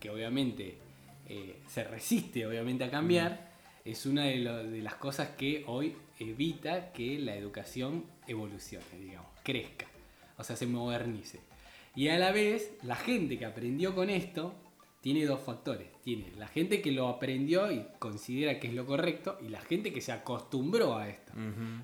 [0.02, 0.82] que obviamente
[1.30, 3.50] eh, se resiste obviamente a cambiar,
[3.86, 9.30] es una de, lo- de las cosas que hoy evita que la educación evolucione, digamos,
[9.44, 9.86] crezca,
[10.38, 11.39] o sea, se modernice.
[11.96, 14.54] Y a la vez, la gente que aprendió con esto
[15.02, 15.88] tiene dos factores.
[16.04, 19.94] Tiene la gente que lo aprendió y considera que es lo correcto y la gente
[19.94, 21.32] que se acostumbró a esto.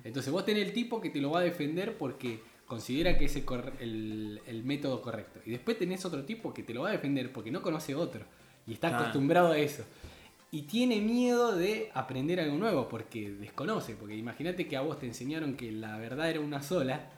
[0.04, 3.36] Entonces vos tenés el tipo que te lo va a defender porque considera que es
[3.36, 5.40] el- el método correcto.
[5.46, 8.24] Y después tenés otro tipo que te lo va a defender porque no conoce otro.
[8.66, 9.04] Y está Claro.
[9.04, 9.84] acostumbrado a eso.
[10.50, 13.94] Y tiene miedo de aprender algo nuevo porque desconoce.
[13.94, 17.10] Porque imagínate que a vos te enseñaron que la verdad era una sola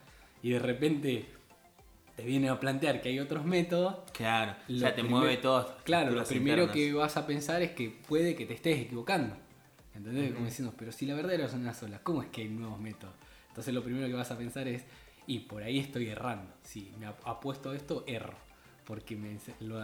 [0.42, 1.26] y de repente
[2.16, 3.96] te viene a plantear que hay otros métodos.
[4.12, 5.76] Claro, o sea, te mueve todo.
[5.84, 6.74] Claro, lo primero internas.
[6.74, 9.36] que vas a pensar es que puede que te estés equivocando.
[9.94, 10.32] ¿Entendés?
[10.32, 13.14] Como diciendo, pero si la verdad era una sola, ¿cómo es que hay nuevos métodos?
[13.48, 14.84] Entonces lo primero que vas a pensar es,
[15.26, 16.52] y por ahí estoy errando.
[16.62, 18.34] Si me ap- apuesto a esto, erro.
[18.88, 19.80] Porque me lo,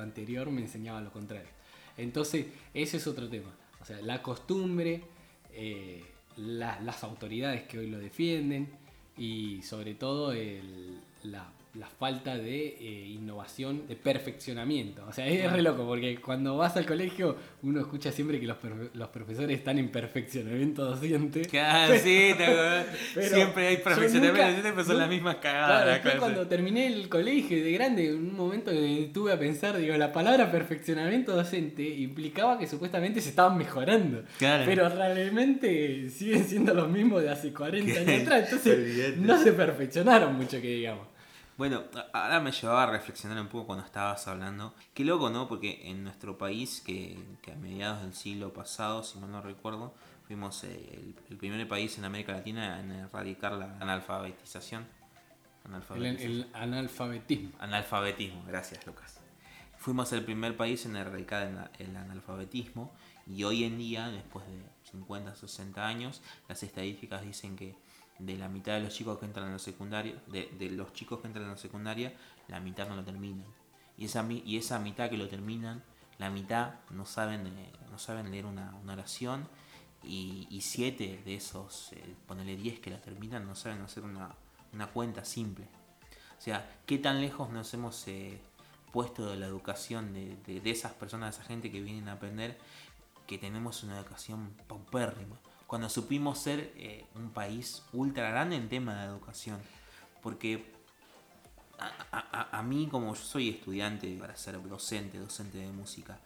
[0.00, 1.50] anterior me enseñaba lo contrario.
[1.98, 3.50] Entonces, ese es otro tema.
[3.82, 5.02] O sea, la costumbre,
[5.52, 6.04] eh,
[6.36, 8.68] la- las autoridades que hoy lo defienden
[9.18, 15.04] y sobre todo el- la, la falta de eh, innovación, de perfeccionamiento.
[15.08, 18.56] O sea, es re loco porque cuando vas al colegio uno escucha siempre que los,
[18.94, 21.42] los profesores están en perfeccionamiento docente.
[21.42, 22.86] Claro, sí, te acordás.
[23.14, 26.00] Pero siempre hay perfeccionamiento, nunca- siempre son las mismas Claro, cagadas.
[26.00, 29.96] claro, cuando terminé el colegio de grande, en un momento que tuve a pensar, digo,
[29.96, 34.22] la palabra perfeccionamiento docente implicaba que supuestamente se estaban mejorando.
[34.38, 34.64] Claro.
[34.66, 38.44] Pero realmente siguen siendo los mismos de hace 40 años atrás.
[38.52, 41.08] Entonces no se perfeccionaron mucho que digamos.
[41.56, 44.74] Bueno, ahora me llevaba a reflexionar un poco cuando estabas hablando.
[44.92, 45.46] Qué loco, ¿no?
[45.48, 49.94] Porque en nuestro país, que, que a mediados del siglo pasado, si mal no recuerdo,
[50.26, 54.82] fuimos eh, el, el primer país en América Latina en erradicar la analfabetización.
[55.64, 56.32] El, Analfabetización.
[56.32, 57.50] el analfabetismo.
[57.60, 59.20] Analfabetismo, gracias Lucas.
[59.78, 62.92] Fuimos el primer país en erradicar el, el analfabetismo
[63.26, 67.76] y hoy en día, después de 50, 60 años, las estadísticas dicen que
[68.26, 71.20] de la mitad de los chicos que entran a la secundaria, de, de los chicos
[71.20, 72.12] que entran a la secundaria,
[72.48, 73.46] la mitad no lo terminan.
[73.96, 75.82] Y esa, y esa mitad que lo terminan,
[76.18, 79.46] la mitad no saben, eh, no saben leer una, una oración
[80.02, 84.30] y, y siete de esos, eh, ponele 10 que la terminan, no saben hacer una,
[84.72, 85.66] una cuenta simple.
[86.38, 88.38] O sea, ¿qué tan lejos nos hemos eh,
[88.92, 92.12] puesto de la educación de, de- de esas personas, de esa gente que vienen a
[92.14, 92.58] aprender,
[93.26, 95.36] que tenemos una educación paupérrima?
[95.66, 99.58] Cuando supimos ser eh, un país ultra grande en tema de educación.
[100.22, 100.72] Porque
[101.78, 106.18] a, a- a- mí, como yo soy estudiante para ser docente, docente de música,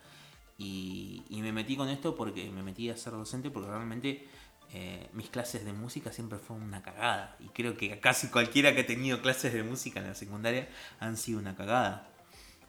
[0.59, 4.29] y, y me metí con esto porque me metí a ser docente porque realmente
[4.73, 7.37] eh, mis clases de música siempre fueron una cagada.
[7.41, 10.69] Y creo que casi cualquiera que ha tenido clases de música en la secundaria
[11.01, 12.09] han sido una cagada.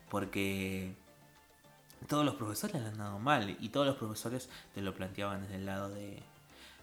[0.10, 0.96] Porque
[2.08, 5.56] todos los profesores le han dado mal y todos los profesores te lo planteaban desde
[5.56, 6.24] el lado de,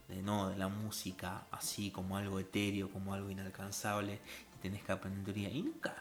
[0.09, 4.19] de no, de la música, así como algo etéreo, como algo inalcanzable,
[4.55, 5.51] y tenés que aprender teoría.
[5.51, 5.95] Y nunca,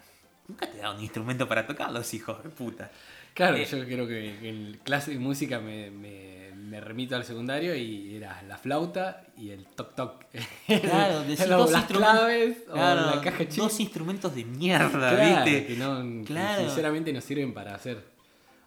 [0.48, 2.92] nunca te da un instrumento para tocarlos, hijos de puta.
[3.34, 7.24] Claro, Eh, yo creo que, que en clase de música me, me- me remito al
[7.26, 10.24] secundario y era la flauta y el toc toc.
[10.66, 13.62] Claro, decís dos las claves Claro, o la caja chica.
[13.64, 15.68] dos instrumentos de mierda, Claro, ¿viste?
[15.68, 16.62] que, no, que Claro.
[16.66, 18.04] sinceramente no sirven para hacer.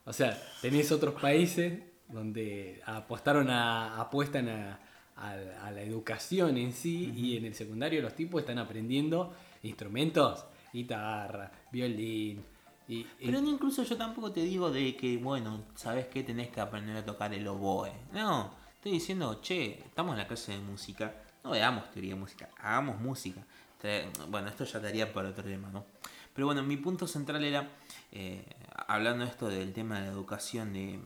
[0.04, 4.78] O sea, tenés otros países donde apostaron a, apuestan a,
[5.18, 10.44] a, a la educación en sí y en el secundario los tipos están aprendiendo instrumentos,
[10.72, 12.44] guitarra, violín.
[12.86, 16.22] Y, y- Pero no, incluso yo tampoco te digo de que, bueno, ¿sabes qué?
[16.22, 17.92] Tenés que aprender a tocar el oboe.
[18.12, 22.48] No, estoy diciendo, che, estamos en la clase de música, no veamos teoría de música,
[22.58, 23.42] hagamos música.
[24.28, 25.84] Bueno, esto ya daría para otro tema, ¿no?
[26.34, 27.68] Pero bueno, mi punto central era,
[28.12, 28.44] eh,
[28.86, 31.00] hablando esto del tema de la educación, de,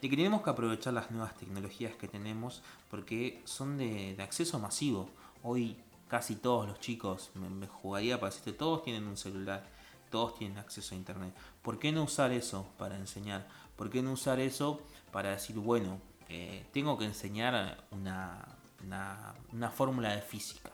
[0.00, 5.10] de que tenemos que aprovechar las nuevas tecnologías que tenemos porque son de, acceso masivo.
[5.42, 5.76] Hoy
[6.08, 9.64] casi todos los chicos, me, jugaría para decirte, todos tienen un celular,
[10.10, 11.34] todos tienen acceso a internet.
[11.62, 13.46] ¿Por qué no usar eso para enseñar?
[13.76, 14.80] ¿Por qué no usar eso
[15.12, 18.44] para decir, bueno, eh, tengo que enseñar una,
[18.84, 20.70] una, una fórmula de física?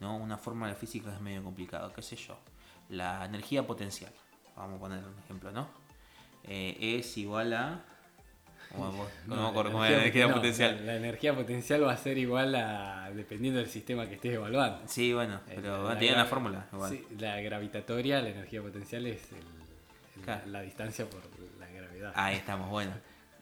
[0.00, 0.16] ¿no?
[0.16, 2.36] Una fórmula de física es medio complicado, qué sé yo.
[2.88, 4.12] La energía potencial,
[4.56, 5.68] vamos a poner un ejemplo, ¿no?
[6.44, 7.84] Eh, es igual a...
[8.76, 10.76] ¿Cómo, cómo- No, no me la acuerdo cómo la energía no, potencial?
[10.78, 14.80] La, la energía potencial va a ser igual a dependiendo del sistema que estés evaluando.
[14.86, 16.66] Sí, bueno, Eh, pero la tiene una fórmula.
[16.72, 16.90] Igual.
[16.90, 20.46] sí, la gravitatoria, la energía potencial es el- el- Claro.
[20.46, 21.20] la distancia por
[21.60, 22.12] la gravedad.
[22.16, 22.92] Ahí estamos, bueno.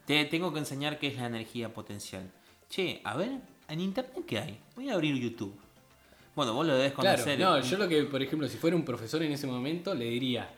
[0.06, 2.22] Te tengo que enseñar qué es la energía potencial.
[2.68, 3.30] Che, a ver,
[3.68, 4.58] en internet qué hay.
[4.74, 5.54] Voy a abrir YouTube.
[6.34, 7.38] Bueno, vos lo debes Claro, conocer.
[7.38, 10.48] no, yo lo que, por ejemplo, si fuera un profesor en ese momento, le diría,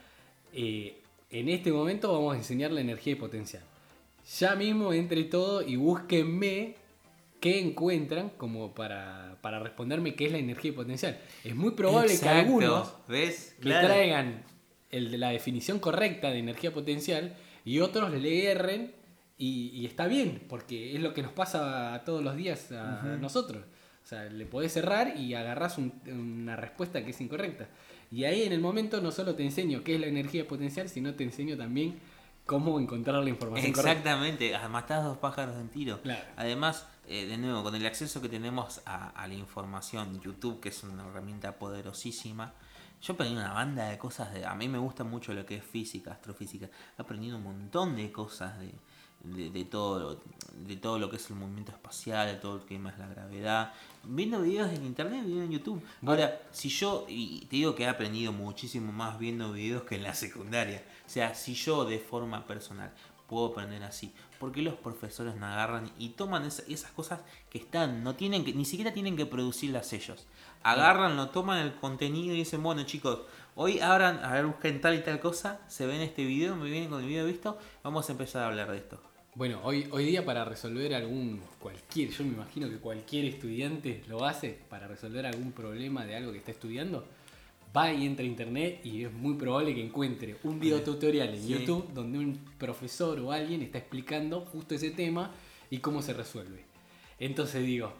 [0.52, 3.62] eh, en este momento vamos a enseñar la energía potencial.
[4.40, 6.76] Ya mismo entre todo y búsquenme
[7.40, 11.18] qué encuentran como para, para responderme qué es la energía potencial.
[11.44, 13.54] Es muy probable que Exacto, algunos ¿Ves?
[13.60, 14.42] me traigan
[14.90, 17.34] el de la definición correcta de energía potencial
[17.64, 18.92] y otros le erren
[19.36, 23.18] y, y está bien, porque es lo que nos pasa a todos los días a
[23.20, 23.62] nosotros.
[24.02, 27.68] O sea, le podés errar y agarrás un- una respuesta que es incorrecta.
[28.12, 31.14] Y ahí en el momento no solo te enseño qué es la energía potencial, sino
[31.14, 31.94] te enseño también
[32.46, 33.90] cómo encontrar la información correcta.
[33.90, 36.00] Exactamente, ah, matás dos pájaros de un tiro.
[36.02, 36.24] Claro.
[36.36, 40.68] Además, eh, de nuevo, con el acceso que tenemos a, a la información, YouTube, que
[40.70, 42.52] es una herramienta poderosísima,
[43.02, 44.32] yo aprendí una banda de cosas.
[44.32, 46.66] De, a mí me gusta mucho lo que es física, astrofísica.
[46.98, 48.72] He aprendido un montón de cosas de,
[49.24, 50.20] de, de todo, lo-
[50.66, 53.72] de todo lo que es el movimiento espacial, de todo lo que es la gravedad.
[54.04, 55.82] Viendo videos en internet, videos en YouTube.
[56.06, 60.02] Ahora, si yo, y te digo que he aprendido muchísimo más viendo videos que en
[60.02, 60.82] la secundaria.
[61.06, 62.92] O sea, si yo de forma personal
[63.28, 67.58] puedo aprender así, ¿por qué los profesores no agarran y toman esa- esas cosas que
[67.58, 70.26] están, no tienen que, ni siquiera tienen que producirlas ellos?
[70.62, 73.20] Agarran, lo toman el contenido y dicen, bueno chicos,
[73.54, 76.90] hoy abran, a ver, busquen tal y tal cosa, se ven este video, me vienen
[76.90, 79.00] con el video visto, vamos a empezar a hablar de esto.
[79.34, 84.24] Bueno, hoy, hoy día para resolver algún, cualquier, yo me imagino que cualquier estudiante lo
[84.24, 87.04] hace para resolver algún problema de algo que está estudiando,
[87.76, 91.42] va y entra a internet y es muy probable que encuentre un video tutorial en
[91.42, 91.48] Sí.
[91.48, 95.32] YouTube donde un profesor o alguien está explicando justo ese tema
[95.70, 96.64] y cómo se resuelve.
[97.18, 97.92] Entonces digo,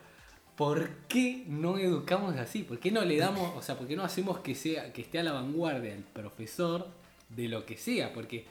[0.56, 2.62] ¿por qué no educamos así?
[2.62, 5.18] ¿Por qué no le damos, o sea, por qué no hacemos que sea, que esté
[5.18, 6.87] a la vanguardia el profesor
[7.30, 8.12] de lo que sea?
[8.12, 8.44] Porque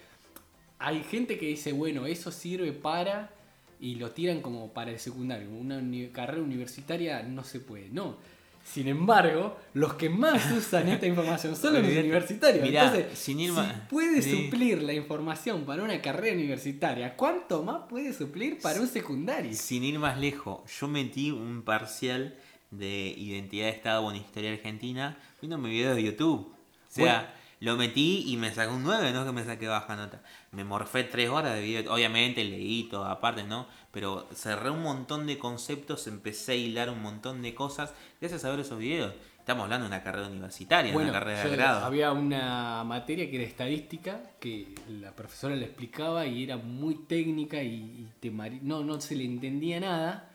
[0.80, 3.32] hay gente que dice, bueno, eso sirve para.
[3.80, 5.50] y lo tiran como para el secundario.
[5.50, 7.90] Una uni- carrera universitaria no se puede.
[7.90, 8.16] No.
[8.64, 12.64] Sin embargo, los que más usan esta información son los universitarios.
[12.64, 14.46] Mirá, Entonces, sin ir si puede sí.
[14.46, 19.54] suplir la información para una carrera universitaria, ¿cuánto más puede suplir para un secundario?
[19.54, 22.36] Sin ir más lejos, yo metí un parcial
[22.72, 26.48] de identidad de Estado en historia argentina viendo mi video de YouTube.
[26.50, 30.22] O sea, lo metí y me sacó un 9, no que me saqué baja nota.
[30.52, 33.68] Me morfé 3 horas de video, obviamente leí todo aparte, ¿no?
[33.94, 38.50] Pero cerré un montón de conceptos, empecé a hilar un montón de cosas gracias a
[38.50, 39.14] ver esos videos.
[39.38, 41.86] Estamos hablando de una carrera universitaria, Bueno, una carrera de grado.
[41.86, 47.62] había una materia que era estadística que la profesora le explicaba y era muy técnica
[47.62, 50.30] y, y te no, no se le entendía nada.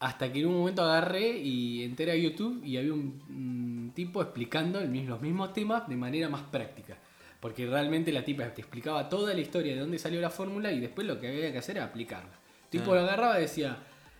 [0.00, 4.80] Hasta que en un momento agarré y entré a YouTube y había un, tipo explicando
[4.82, 6.96] mismo- los mismos temas de manera más práctica.
[7.38, 10.80] Porque realmente la tipa te explicaba toda la historia de dónde salió la fórmula y
[10.80, 12.39] después lo que había que hacer era aplicarla.
[12.70, 13.78] Tipo lo agarraba y decía,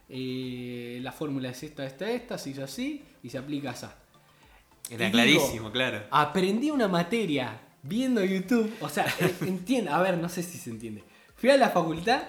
[0.09, 3.87] eh, la fórmula es esta, esta, esta, se hizo así y se aplica así.
[4.91, 6.03] Era y clarísimo, claro.
[6.11, 8.73] Aprendí una materia viendo YouTube.
[8.81, 9.07] O sea,
[9.43, 9.91] entiende.
[9.91, 11.05] A ver, no sé si se entiende.
[11.37, 12.23] Fui a la facultad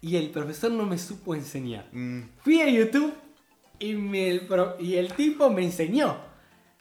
[0.00, 1.86] y el profesor no me supo enseñar.
[1.92, 3.12] Mm, Fui a YouTube
[3.78, 6.16] y, me- el, pro- y el tipo me enseñó.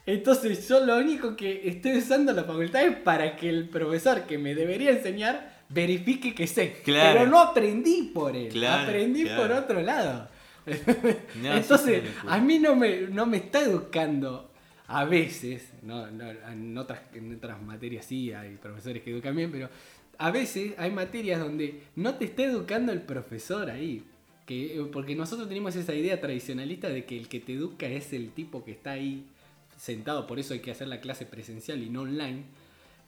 [0.06, 4.38] Entonces yo lo único que estoy usando la facultad es para que el profesor que
[4.38, 6.82] me debería enseñar verifique que sé.
[6.84, 7.20] Claro.
[7.20, 8.50] Pero no aprendí por él.
[8.50, 9.42] Claro, aprendí claro.
[9.42, 10.30] por otro lado.
[11.42, 14.50] No, Entonces, a mí no me, no me está educando
[14.88, 19.52] a veces, no, no, en, otras, en otras materias sí hay profesores que educan bien,
[19.52, 19.70] pero
[20.18, 24.06] a veces hay materias donde no te está educando el profesor ahí.
[24.46, 28.14] que, eh, porque nosotros tenemos esa idea tradicionalista de que el que te educa es
[28.14, 29.26] el tipo que está ahí
[29.78, 32.44] sentado, por eso hay que hacer la clase presencial y no online,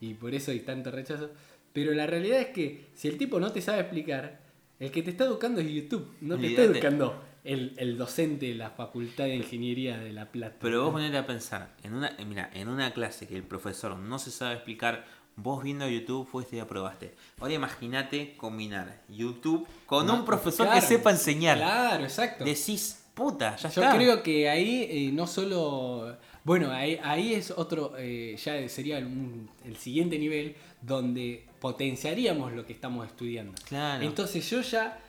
[0.01, 1.29] y por eso hay tanto rechazo.
[1.75, 4.39] Pero la realidad es que si el tipo no te sabe explicar,
[4.79, 6.79] el que te está educando es YouTube, no te está Olvídate.
[6.79, 10.55] educando el, el docente de la Facultad de Ingeniería de La Plata.
[10.59, 13.95] Pero vos ponete a pensar, en una, eh, mira, en una clase que el profesor
[13.97, 17.13] no se sabe explicar, vos viendo YouTube fuiste y aprobaste.
[17.39, 21.57] Ahora imagínate combinar YouTube con No, un profesor claro, que sepa enseñar.
[21.57, 22.43] Claro, exacto.
[22.45, 23.95] Decís, puta, ya Yo está.
[23.95, 26.17] creo que ahí eh, no solo.
[26.43, 27.93] Bueno, ahí, ahí es otro.
[27.97, 33.55] eh, ya sería un- el siguiente nivel donde potenciaríamos lo que estamos estudiando.
[33.67, 34.05] Claro.
[34.05, 34.99] Entonces yo ya,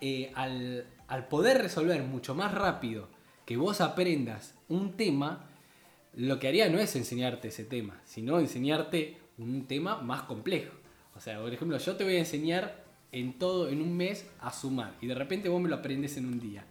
[0.00, 3.10] eh, al, al poder resolver mucho más rápido
[3.44, 5.44] que vos aprendas un tema,
[6.14, 10.72] lo que haría no es enseñarte ese tema, sino enseñarte un tema más complejo.
[11.14, 14.50] O sea, por ejemplo, yo te voy a enseñar en todo, en un mes, a
[14.50, 14.94] sumar.
[15.02, 16.64] Y de repente vos me lo aprendes en un día.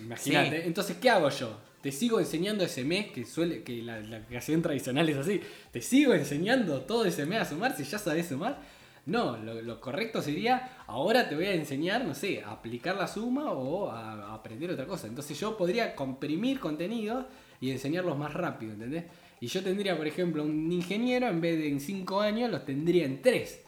[0.00, 0.62] Imagínate.
[0.62, 0.66] Sí.
[0.66, 1.58] Entonces, ¿qué hago yo?
[1.80, 5.40] Te sigo enseñando ese mes, que suele, que la, la tradicional es así.
[5.70, 8.60] Te sigo enseñando todo ese mes a sumar si ya sabes sumar.
[9.06, 13.08] No, lo, lo correcto sería, ahora te voy a enseñar, no sé, a aplicar la
[13.08, 15.06] suma o a, a aprender otra cosa.
[15.06, 17.24] Entonces yo podría comprimir contenidos
[17.60, 19.04] y enseñarlos más rápido, ¿entendés?
[19.40, 23.06] Y yo tendría, por ejemplo, un ingeniero, en vez de en 5 años, los tendría
[23.06, 23.60] en 3.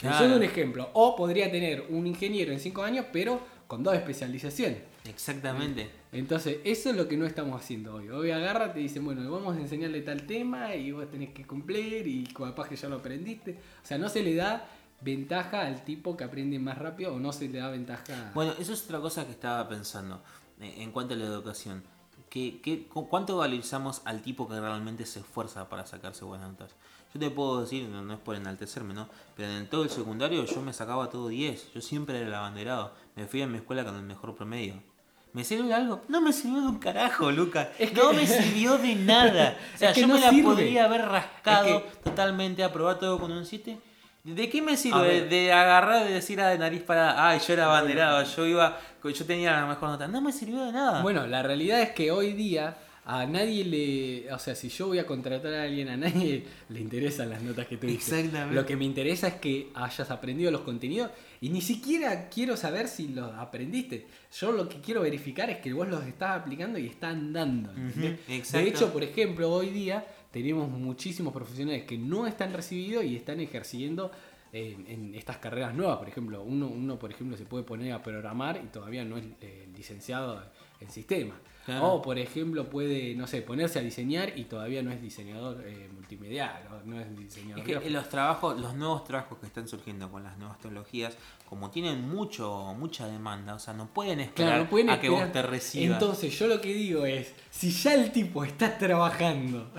[0.00, 0.18] Claro.
[0.18, 0.90] Yo doy un ejemplo.
[0.94, 4.78] O podría tener un ingeniero en 5 años, pero con dos especializaciones.
[5.04, 5.90] Exactamente.
[6.12, 8.08] Entonces, eso es lo que no estamos haciendo hoy.
[8.10, 12.06] Hoy agarra, te dicen, bueno, vamos a enseñarle tal tema y vos tenés que cumplir
[12.06, 13.58] y capaz que ya lo aprendiste.
[13.82, 14.68] O sea, no se le da
[15.00, 18.32] ventaja al tipo que aprende más rápido o no se le da ventaja...
[18.34, 20.22] Bueno, eso es otra cosa que estaba pensando
[20.60, 21.82] eh, en cuanto a la educación.
[22.28, 26.74] ¿Qué, qué, cu- ¿Cuánto valorizamos al tipo que realmente se esfuerza para sacarse buenas notas?
[27.12, 29.08] Yo te puedo decir, no, no es por enaltecerme, ¿no?
[29.36, 31.72] Pero en todo el secundario yo me sacaba todo 10.
[31.74, 32.92] Yo siempre era el abanderado.
[33.16, 34.74] Me fui a mi escuela con el mejor promedio.
[35.32, 36.02] ¿Me sirve de algo?
[36.08, 37.68] No me sirvió de un carajo, Lucas.
[37.78, 39.56] Es que- No me sirvió de nada.
[39.74, 40.42] O sea, Es que yo no me la sirve.
[40.42, 43.78] podría haber rascado Es que- totalmente, aprobar todo con un 7.
[44.24, 45.22] ¿De qué me sirve?
[45.22, 49.24] De agarrar y decir a de nariz para, ay, yo era abanderado, yo iba, yo
[49.24, 50.08] tenía la mejor nota.
[50.08, 51.00] No me sirvió de nada.
[51.00, 54.32] Bueno, la realidad es que hoy día a nadie le...
[54.32, 57.66] O sea, si yo voy a contratar a alguien, a nadie le interesan las notas
[57.66, 58.20] que tuviste.
[58.20, 58.54] Exactamente.
[58.54, 61.10] Lo que me interesa es que hayas aprendido los contenidos
[61.40, 64.06] y ni siquiera quiero saber si los aprendiste.
[64.38, 67.72] Yo lo que quiero verificar es que vos los estás aplicando y están dando.
[68.28, 68.58] exacto.
[68.58, 73.40] De hecho, por ejemplo, hoy día tenemos muchísimos profesionales que no están recibidos y están
[73.40, 74.10] ejerciendo
[74.52, 75.98] en, en estas carreras nuevas.
[75.98, 79.24] Por ejemplo, uno, uno, por ejemplo, se puede poner a programar y todavía no es
[79.40, 80.42] eh, licenciado
[80.80, 81.36] en sistemas.
[81.66, 81.92] Claro.
[81.92, 85.88] O, por ejemplo, puede, no sé, ponerse a diseñar y todavía no es diseñador eh,
[85.94, 87.92] multimedial, no, no es diseñador Es que gráfico.
[87.92, 92.74] los trabajos, los nuevos trabajos que están surgiendo con las nuevas tecnologías, como tienen mucho,
[92.78, 96.00] mucha demanda, o sea, no pueden esperar Claro, no pueden a que vos te recibas.
[96.00, 99.70] Entonces, yo lo que digo es, si ya el tipo está trabajando,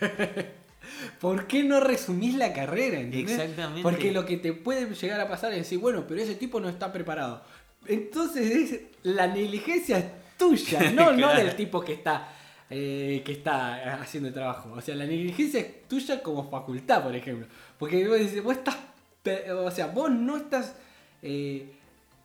[1.20, 3.00] ¿por qué no resumís la carrera?
[3.00, 3.38] ¿entendés?
[3.38, 3.82] Exactamente.
[3.82, 6.68] Porque lo que te puede llegar a pasar es decir, bueno, pero ese tipo no
[6.68, 7.42] está preparado.
[7.86, 12.28] Entonces, es- la negligencia tuya, no, no del tipo que está,
[12.70, 14.72] eh, que está haciendo el trabajo.
[14.72, 17.46] O sea, la negligencia es tuya como facultad, por ejemplo.
[17.78, 18.76] Porque vos, dices, vos estás,
[19.52, 20.74] o sea, vos no estás
[21.22, 21.74] eh,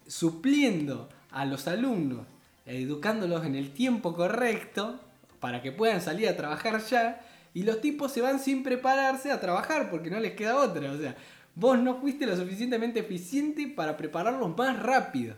[0.08, 2.25] supliendo a los alumnos,
[2.65, 4.99] educándolos en el tiempo correcto
[5.39, 7.21] para que puedan salir a trabajar ya.
[7.54, 10.91] Y los tipos se van sin prepararse a trabajar porque no les queda otra.
[10.91, 11.15] O sea,
[11.54, 15.36] vos no fuiste lo suficientemente eficiente para prepararlos más rápido.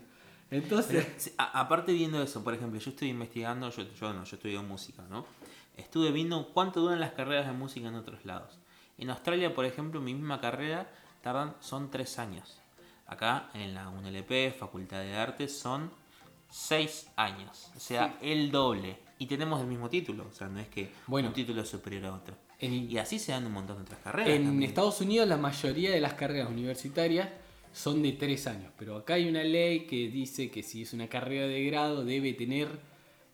[0.50, 4.24] Entonces, Pero, sí, a- aparte viendo eso, por ejemplo, yo estoy investigando, yo, yo no,
[4.24, 5.26] yo estudio música, ¿no?
[5.76, 8.58] Estuve viendo cuánto duran las carreras de música en otros lados.
[8.96, 10.88] En Australia, por ejemplo, mi misma carrera
[11.22, 12.60] tardan, son tres años.
[13.06, 15.90] Acá en la UNLP, Facultad de Artes, son
[16.50, 17.70] seis años.
[17.76, 18.98] O sea, el doble.
[19.18, 21.28] Y tenemos el mismo título, o sea, no es que Bueno.
[21.28, 22.34] un título es superior a otro.
[22.60, 24.30] en, Y así se dan un montón de otras carreras.
[24.30, 24.68] en también.
[24.68, 27.28] Estados Unidos la mayoría de las carreras universitarias
[27.78, 28.72] son de tres años.
[28.78, 32.32] Pero acá hay una ley que dice que si es una carrera de grado debe
[32.32, 32.68] tener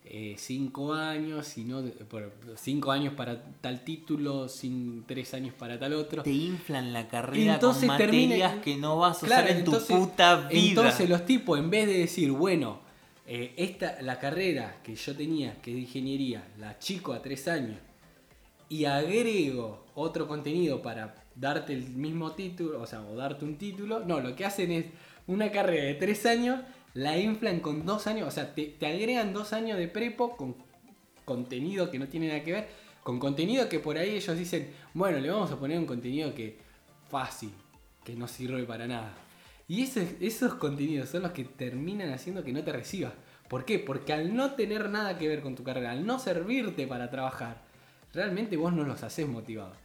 [0.07, 5.79] eh, cinco años, y no, por- cinco años para tal título, sin, tres años para
[5.79, 6.21] tal otro.
[6.21, 9.65] Te inflan la carrera Entonces con termina- materias que no vas a Claro, usar en
[9.65, 10.59] entonces- tu puta vida.
[10.69, 12.79] Entonces los tipos, en vez de decir, bueno,
[13.25, 17.47] eh, esta, la carrera que yo tenía, que es de ingeniería, la chico a tres
[17.47, 17.77] años,
[18.69, 23.99] y agrego otro contenido para darte el mismo título, o sea, o darte un título,
[24.05, 24.85] no, lo que hacen es
[25.27, 26.59] una carrera de tres años,
[26.93, 30.55] la inflan con dos años, o sea, te, te agregan dos años de prepo con
[31.25, 32.67] contenido que no tiene nada que ver,
[33.03, 36.57] con contenido que por ahí ellos dicen, bueno, le vamos a poner un contenido que
[37.09, 37.51] fácil,
[38.03, 39.13] que no sirve para nada.
[39.67, 43.13] Y ese- esos contenidos son los que terminan haciendo que no te recibas.
[43.49, 43.79] ¿Por qué?
[43.79, 47.61] Porque al no tener nada que ver con tu carrera, al no servirte para trabajar,
[48.13, 49.77] realmente vos no los haces motivados.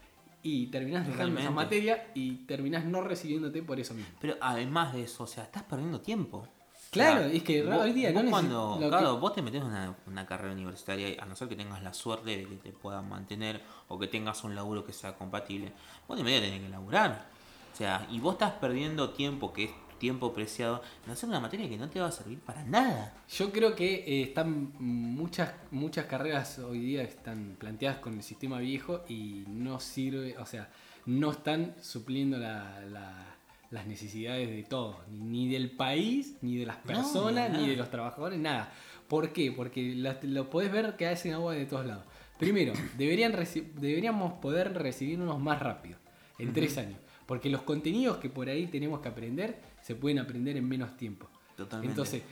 [0.42, 4.12] Y terminás dejando esa materia y terminás no recibiéndote por eso mismo.
[4.20, 6.46] Pero además de eso, o sea, estás perdiendo tiempo.
[6.90, 9.42] Claro, O sea, es que vos- hoy día vos no cuando, claro, que- vos te
[9.42, 12.46] metes en una, una carrera universitaria, y a no ser que tengas la suerte de
[12.46, 15.72] que te puedan mantener o que tengas un laburo que sea compatible,
[16.08, 17.26] vos de medio tenés que laburar.
[17.72, 19.70] O sea, y vos estás perdiendo tiempo, que es
[20.00, 23.14] tiempo preciado, en hacer una materia que no te va a servir para nada.
[23.28, 28.58] Yo creo que eh, están muchas muchas carreras hoy día están planteadas con el sistema
[28.58, 30.68] viejo y no sirve, o sea,
[31.06, 33.36] no están supliendo la- la-
[33.70, 37.88] las necesidades de todos, ni, ni del país, ni de las personas, ni de los
[37.88, 38.72] trabajadores, nada.
[39.06, 39.52] ¿Por qué?
[39.52, 42.04] Porque la- lo podés ver que hacen agua de todos lados.
[42.38, 43.32] Primero, deberían
[43.76, 45.98] deberíamos poder recibirnos más rápido,
[46.38, 46.98] en tres años.
[47.26, 49.60] Porque los contenidos que por ahí tenemos que aprender
[49.90, 51.28] se pueden aprender en menos tiempo.
[51.56, 51.90] Totalmente.
[51.90, 52.22] Entonces,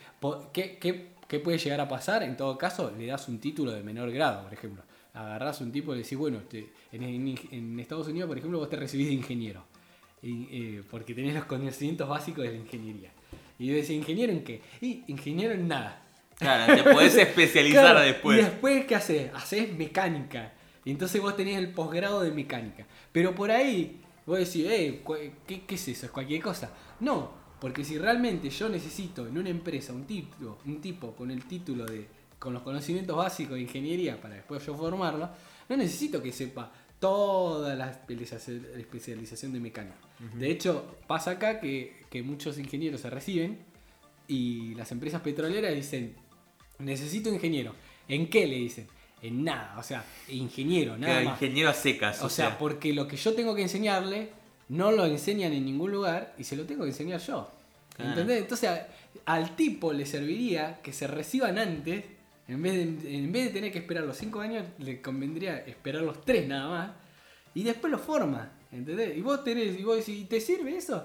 [0.52, 2.22] ¿qué, qué, qué puede llegar a pasar?
[2.22, 4.84] En todo caso, le das un título de menor grado, por ejemplo.
[5.12, 8.61] Agarrás un tipo y le decís, bueno, te- en, en- en Estados Unidos, por ejemplo,
[8.61, 9.64] vos te recibís de ingeniero.
[10.22, 13.11] Y, eh, porque tenés los conocimientos básicos de la ingeniería.
[13.59, 14.62] Y decís, ¿ingeniero en qué?
[14.80, 16.00] Y ingeniero en nada.
[16.38, 18.38] Claro, te podés especializar Claro, después.
[18.38, 19.30] Y después, ¿qué haces?
[19.34, 20.52] Haces mecánica.
[20.84, 22.86] Y entonces vos tenés el posgrado de mecánica.
[23.11, 25.02] Pero por ahí, vos decís, eh,
[25.46, 26.06] ¿qué, qué es eso?
[26.06, 26.70] ¿Es cualquier cosa?
[27.00, 31.44] No, porque si realmente yo necesito en una empresa un tipo, un tipo con el
[31.44, 32.06] título de.
[32.38, 35.28] con los conocimientos básicos de ingeniería para después yo formarlo,
[35.68, 39.96] no necesito que sepa toda la especialización, de mecánica.
[40.34, 43.59] De hecho, pasa acá que, que muchos ingenieros se reciben
[44.26, 46.16] y las empresas petroleras dicen,
[46.78, 47.74] necesito ingeniero.
[48.09, 48.86] ¿En qué le dicen?
[49.22, 51.34] En nada, o sea, ingeniero, nada más.
[51.34, 52.22] ingeniero a secas.
[52.22, 54.30] O sea, porque lo que yo tengo que enseñarle
[54.68, 57.50] no lo enseñan en ningún lugar y se lo tengo que enseñar yo.
[57.94, 58.10] Claro.
[58.10, 58.42] ¿Entendés?
[58.42, 58.86] Entonces a-
[59.26, 62.04] al tipo le serviría que se reciban antes,
[62.46, 66.02] en vez, de, en vez de tener que esperar los 5 años, le convendría esperar
[66.02, 66.90] los 3 nada más
[67.54, 68.52] y después lo forma.
[68.70, 69.16] ¿Entendés?
[69.16, 71.04] Y vos tenés, y vos decís, ¿y ¿te sirve eso?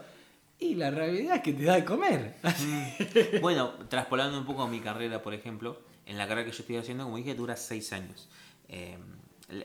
[0.59, 2.35] Y la realidad es que te da de comer.
[3.41, 6.77] Bueno, traspolando un poco a mi carrera, por ejemplo, en la carrera que yo estoy
[6.77, 8.29] haciendo, como dije, dura seis años.
[8.69, 8.97] Eh,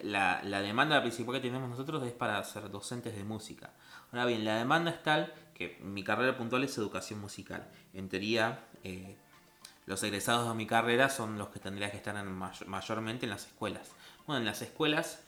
[0.03, 3.71] la, la demanda principal que tenemos nosotros es para ser docentes de música.
[4.13, 7.67] Ahora bien, la demanda es tal que mi carrera puntual es educación musical.
[7.93, 9.17] En teoría, eh,
[9.87, 13.31] los egresados de mi carrera son los que tendrían que estar en may- mayormente en
[13.31, 13.91] las escuelas.
[14.27, 15.23] Bueno, en las escuelas,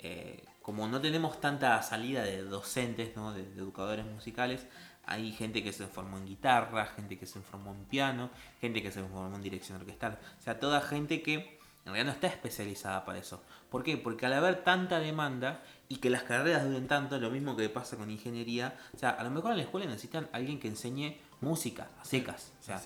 [0.00, 3.32] eh, como no tenemos tanta salida de docentes, ¿no?
[3.32, 4.66] de, de educadores musicales,
[5.06, 8.28] hay gente que se formó en guitarra, gente que se formó en piano,
[8.60, 10.18] gente que se formó en dirección orquestal.
[10.40, 13.40] O sea, toda gente que en realidad no está especializada para eso.
[13.70, 13.96] ¿Por qué?
[13.96, 17.96] Porque al haber tanta demanda y que las carreras duren tanto, lo mismo que pasa
[17.96, 21.88] con ingeniería, o sea, a lo mejor en la escuela necesitan alguien que enseñe música
[22.00, 22.52] a secas.
[22.60, 22.82] O sea,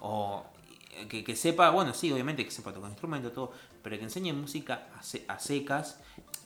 [0.00, 0.42] o
[0.92, 3.52] eh, que, que sepa, bueno, sí, obviamente que sepa tocar instrumento, todo,
[3.82, 4.86] pero que enseñe música
[5.28, 6.00] a secas,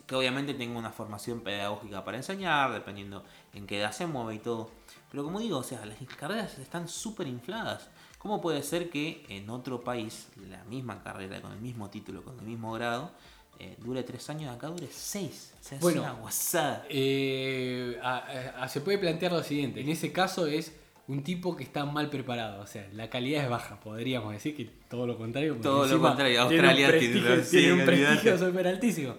[0.04, 4.38] que obviamente tenga una formación pedagógica para enseñar, dependiendo en qué edad se mueve y
[4.40, 4.70] todo.
[5.12, 7.88] Pero como digo, o sea, las carreras están súper infladas.
[8.28, 12.38] ¿Cómo puede ser que en otro país la misma carrera, con el mismo título, con
[12.38, 13.10] el mismo grado,
[13.58, 15.54] eh, dure tres años, acá dure seis?
[15.58, 16.84] O sea, es Bueno, una guasada.
[16.90, 18.18] Eh, a-
[18.64, 19.80] a- se puede plantear lo siguiente.
[19.80, 20.74] En ese caso es
[21.06, 22.60] un tipo que está mal preparado.
[22.60, 23.80] O sea, la calidad es baja.
[23.80, 25.56] Podríamos decir que todo lo contrario.
[25.62, 29.14] Todo lo contrario, tiene un Australia tiene- prestigio, tiene un prestigio súper altísimo.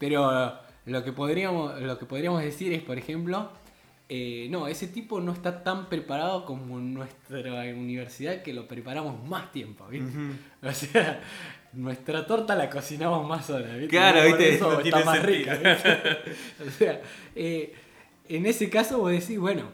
[0.00, 0.52] Pero
[0.84, 3.52] lo que podríamos, lo que podríamos decir es, por ejemplo,
[4.08, 9.52] eh, no, ese tipo no está tan preparado como nuestra universidad que lo preparamos más
[9.52, 9.86] tiempo.
[9.88, 10.10] ¿viste?
[10.62, 11.20] O sea,
[11.72, 13.72] nuestra torta la cocinamos más horas.
[13.74, 13.88] ¿viste?
[13.88, 14.54] Claro, ¿viste?
[14.54, 15.38] eso No está más sentido.
[15.38, 15.54] rica.
[15.56, 15.88] ¿viste?
[16.66, 17.02] o sea,
[17.36, 17.74] eh,
[18.28, 19.64] en ese caso vos decís, bueno,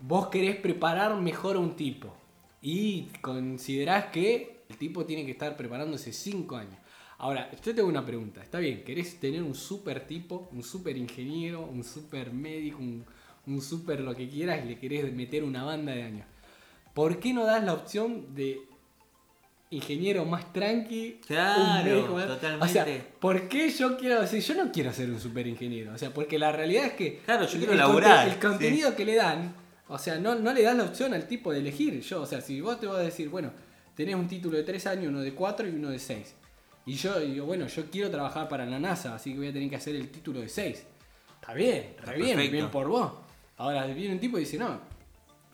[0.00, 2.14] vos querés preparar mejor a un tipo
[2.62, 6.76] y considerás que el tipo tiene que estar preparándose 5 años.
[7.18, 8.42] Ahora, yo tengo una pregunta.
[8.42, 13.04] Está bien, querés tener un super tipo, un super ingeniero, un super médico, un,
[13.46, 16.26] un super lo que quieras y le querés meter una banda de años.
[16.94, 18.60] ¿Por qué no das la opción de
[19.70, 21.20] ingeniero más tranqui?
[21.26, 22.64] Claro, un totalmente.
[22.64, 22.86] O sea,
[23.20, 25.92] ¿por qué yo quiero decir, yo no quiero ser un super ingeniero?
[25.94, 28.40] O sea, porque la realidad es que Claro, yo el- quiero el laburar, conte- El
[28.50, 29.54] contenido que le dan,
[29.88, 32.00] o sea, no, no le das la opción al tipo de elegir.
[32.00, 33.52] Yo, o sea, si vos te vas a decir, bueno,
[33.94, 36.34] tenés un título de 3 años, uno de 4 y uno de 6.
[36.86, 39.70] Y yo digo, bueno, yo quiero trabajar para la NASA, así que voy a tener
[39.70, 40.84] que hacer el título de 6.
[41.40, 43.12] Está bien, Está bien, bien por vos.
[43.60, 44.80] Ahora viene un tipo y dice, no,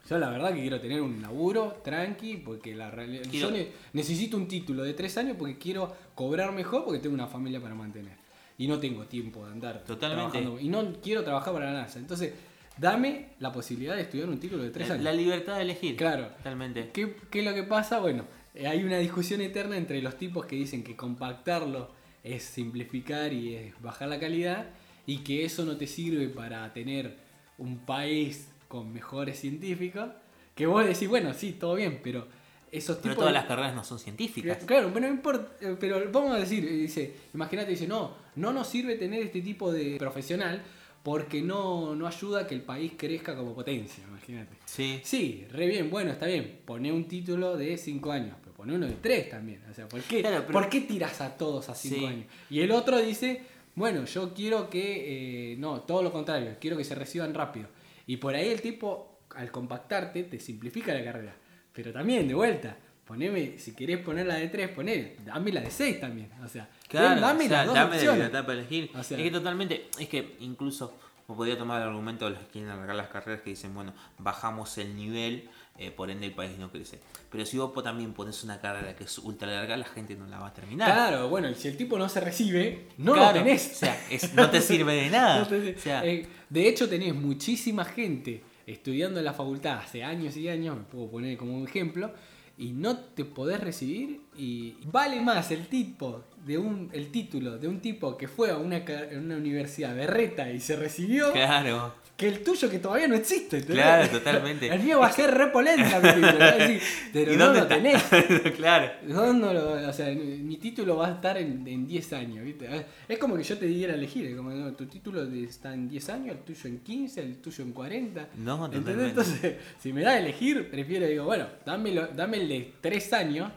[0.09, 3.25] yo la verdad que quiero tener un laburo tranqui, porque la realidad...
[3.33, 7.27] Yo ne- necesito un título de 3 años porque quiero cobrar mejor porque tengo una
[7.27, 8.13] familia para mantener.
[8.59, 10.31] Y no tengo tiempo de andar Totalmente.
[10.39, 10.61] trabajando.
[10.61, 11.99] Y no quiero trabajar para la NASA.
[11.99, 12.33] Entonces,
[12.79, 15.05] dame la posibilidad de estudiar un título de tres La, años.
[15.05, 15.97] la libertad de elegir.
[15.97, 16.29] Claro.
[16.39, 16.91] Totalmente.
[16.93, 17.99] ¿Qué, qué es lo que pasa?
[17.99, 21.91] Bueno, eh, hay una discusión eterna entre los tipos que dicen que compactarlo
[22.23, 24.67] es simplificar y es bajar la calidad
[25.07, 27.26] y que eso no te sirve para tener
[27.59, 30.09] un país con mejores científicos.
[30.55, 32.27] Que vos decís, bueno, sí, todo bien, pero
[32.73, 33.17] esos Pero tipos...
[33.19, 34.59] todas las carreras no son científicas.
[34.65, 38.53] Claro, pero no importa, eh, pero vamos a decir, eh, dice, imagínate, dice, no, no
[38.53, 40.63] nos sirve tener este tipo de profesional
[41.03, 44.57] porque no, no ayuda a que el país crezca como potencia, imagínate.
[44.65, 45.01] Sí.
[45.05, 46.59] Sí, re bien, bueno, está bien.
[46.65, 49.63] Poné un título de 5 años, pero poné uno de 3 también.
[49.71, 52.05] O sea, ¿por qué, Claro, pero- ¿por qué tiras a todos a 5 Sí.
[52.07, 52.27] años?
[52.51, 53.43] Y el otro dice,
[53.77, 57.69] bueno, yo quiero que, eh, no, todo lo contrario, quiero que se reciban rápido.
[58.07, 61.35] Y por ahí el tipo, al compactarte, te simplifica la carrera.
[61.73, 65.71] Pero también, de vuelta, poneme, si querés poner la de 3, poné, dame la de
[65.71, 66.31] 6 también.
[66.45, 68.17] O sea, Claro, dame o sea, las dos dame la opciones.
[68.19, 68.91] libertad para elegir.
[68.95, 70.99] O sea- es que totalmente, es que incluso
[71.29, 73.93] me podría tomar el argumento de los que quieren alargar las carreras que dicen, bueno,
[74.19, 75.49] bajamos el nivel,
[75.79, 77.01] eh, por ende el país no crece.
[77.31, 80.39] Pero si vos también pones una carrera que es ultra larga, la gente no la
[80.39, 80.91] va a terminar.
[80.93, 83.73] Claro, bueno, y si el tipo no se recibe, no Claro, lo tenés.
[83.73, 85.39] O sea, es- no te sirve de nada.
[85.41, 90.03] No te- O sea, eh, de hecho, tenés muchísima gente estudiando en la facultad hace
[90.05, 92.13] años y años, me puedo poner como un ejemplo,
[92.59, 97.69] y no te podés recibir y vale más el tipo de un el título de
[97.69, 98.83] un tipo que fue a una,
[99.13, 101.95] una universidad berreta y se recibió claro.
[102.17, 103.59] Que el tuyo que todavía no existe.
[103.59, 103.85] ¿entendés?
[103.85, 104.67] Claro, totalmente.
[104.75, 106.01] El mío va a ser repolenta,
[107.13, 108.03] pero ¿Y no dónde lo tenés.
[108.57, 108.91] claro.
[109.07, 112.87] ¿Dónde lo- o sea, mi título va a estar en, en 10 años, ¿viste?
[113.07, 116.09] Es como que yo te diera a elegir, como, no, tu título está en 10
[116.09, 118.29] años, el tuyo en 15, el tuyo en 40.
[118.39, 118.73] No, ¿Entendés?
[118.73, 119.09] totalmente.
[119.11, 123.53] Entonces, si me da a elegir, prefiero, digo, bueno, dámelo, dame el de 3 años,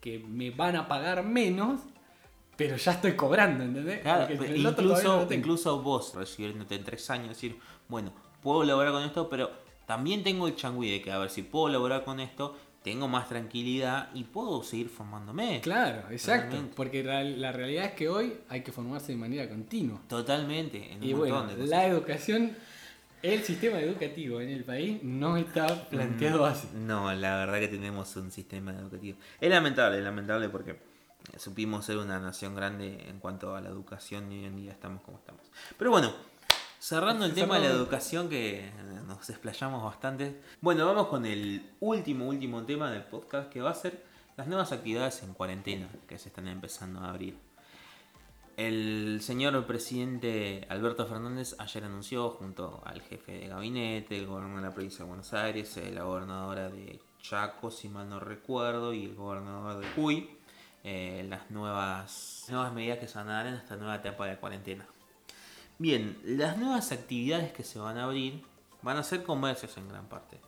[0.00, 1.80] que me van a pagar menos,
[2.56, 4.00] pero ya estoy cobrando, ¿entendés?
[4.00, 7.56] Claro, no incluso, incluso vos recibiéndote en tres años, decir,
[7.88, 8.12] bueno,
[8.42, 9.50] puedo lograr con esto, pero
[9.86, 13.28] también tengo el changüí de que a ver si puedo lograr con esto, tengo más
[13.28, 15.60] tranquilidad y puedo seguir formándome.
[15.62, 16.56] Claro, exacto.
[16.76, 20.00] Porque la, la realidad es que hoy hay que formarse de manera continua.
[20.08, 21.68] Totalmente, en un Y montón bueno, de cosas.
[21.70, 22.56] la educación,
[23.22, 26.68] el sistema educativo en el país no está planteado así.
[26.74, 29.18] No, la verdad que tenemos un sistema educativo.
[29.40, 30.78] Es lamentable, es lamentable porque
[31.36, 35.02] supimos ser una nación grande en cuanto a la educación y hoy en día estamos
[35.02, 35.42] como estamos.
[35.76, 36.12] Pero bueno,
[36.78, 38.72] cerrando el tema de la educación que eh,
[39.06, 40.40] nos explayamos bastante.
[40.60, 44.04] Bueno, vamos con el último, último tema del podcast que va a ser
[44.36, 47.36] las nuevas actividades en cuarentena que se están empezando a abrir.
[48.56, 54.68] El señor presidente Alberto Fernández ayer anunció junto al jefe de gabinete, el gobernador de
[54.68, 59.04] la provincia de Buenos Aires, eh, la gobernadora de Chaco, si mal no recuerdo, y
[59.04, 60.30] el gobernador de Cuy,
[60.82, 64.36] eh, las nuevas, nuevas medidas que se van a dar en esta nueva etapa de
[64.38, 64.86] cuarentena.
[65.78, 68.42] Bien, las nuevas actividades que se van a abrir
[68.82, 70.38] van a ser comercios en gran parte.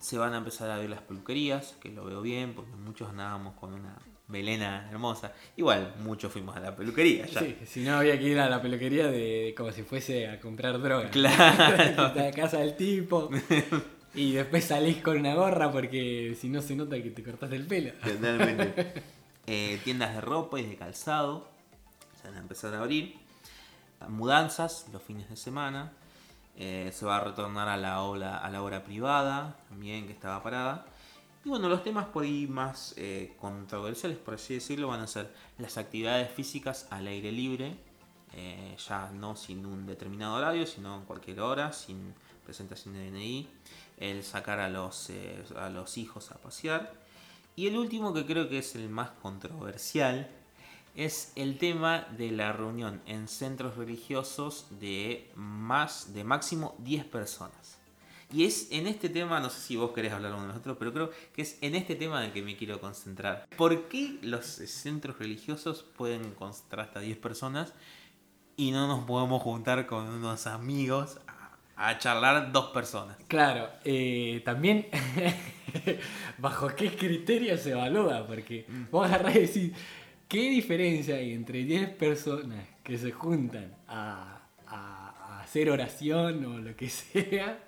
[0.00, 3.54] Se van a empezar a abrir las peluquerías, que lo veo bien, porque muchos andábamos
[3.54, 3.96] con una
[4.28, 5.32] melena hermosa.
[5.56, 7.40] Igual, muchos fuimos a la peluquería ya.
[7.40, 10.80] Sí, si no había que ir a la peluquería de, como si fuese a comprar
[10.80, 11.10] droga.
[11.10, 12.06] Claro.
[12.06, 13.30] Está a casa del tipo.
[14.14, 17.66] Y después salís con una gorra porque si no se nota que te cortaste el
[17.66, 17.92] pelo.
[18.02, 18.92] Totalmente.
[19.46, 21.50] Eh, tiendas de ropa y de calzado
[22.20, 23.16] se van a empezar a abrir.
[24.08, 25.92] Mudanzas los fines de semana.
[26.56, 30.42] Eh, se va a retornar a la obra, a la obra privada también que estaba
[30.42, 30.84] parada.
[31.44, 35.32] Y bueno, los temas por ahí más eh, controversiales, por así decirlo, van a ser
[35.56, 37.78] las actividades físicas al aire libre,
[38.34, 43.48] eh, ya no sin un determinado horario, sino en cualquier hora, sin presentación de DNI,
[43.96, 45.10] el sacar a los,
[45.56, 46.92] a los hijos a pasear.
[47.56, 50.28] Y el último que creo que es el más controversial
[50.94, 57.78] es el tema de la reunión en centros religiosos de más de máximo 10 personas.
[58.32, 61.10] Y es en este tema, no sé si vos querés hablar de nosotros, pero creo
[61.34, 63.46] que es en este tema en el que me quiero concentrar.
[63.56, 67.74] ¿Por qué los centros religiosos pueden concentrar hasta 10 personas
[68.56, 73.16] y no nos podemos juntar con unos amigos a, a charlar dos personas?
[73.26, 74.86] Claro, eh, también
[76.38, 79.72] bajo qué criterio se evalúa, porque vos agarrás y decís,
[80.30, 86.58] ¿qué diferencia hay entre 10 personas que se juntan a, a- a hacer oración o
[86.58, 87.58] lo que sea,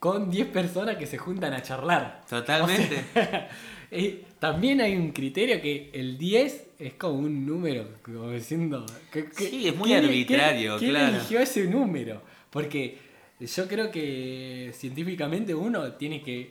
[0.00, 2.22] con 10 personas que se juntan a charlar?
[2.28, 3.04] Totalmente.
[3.88, 8.84] Eh, también hay un criterio que el 10 es como un número, como diciendo...
[9.12, 11.06] que- que- Sí, es muy ¿quién- arbitrario, quién- claro.
[11.06, 12.20] ¿Quién eligió ese número?
[12.50, 12.98] Porque
[13.38, 16.50] yo creo que científicamente uno tiene que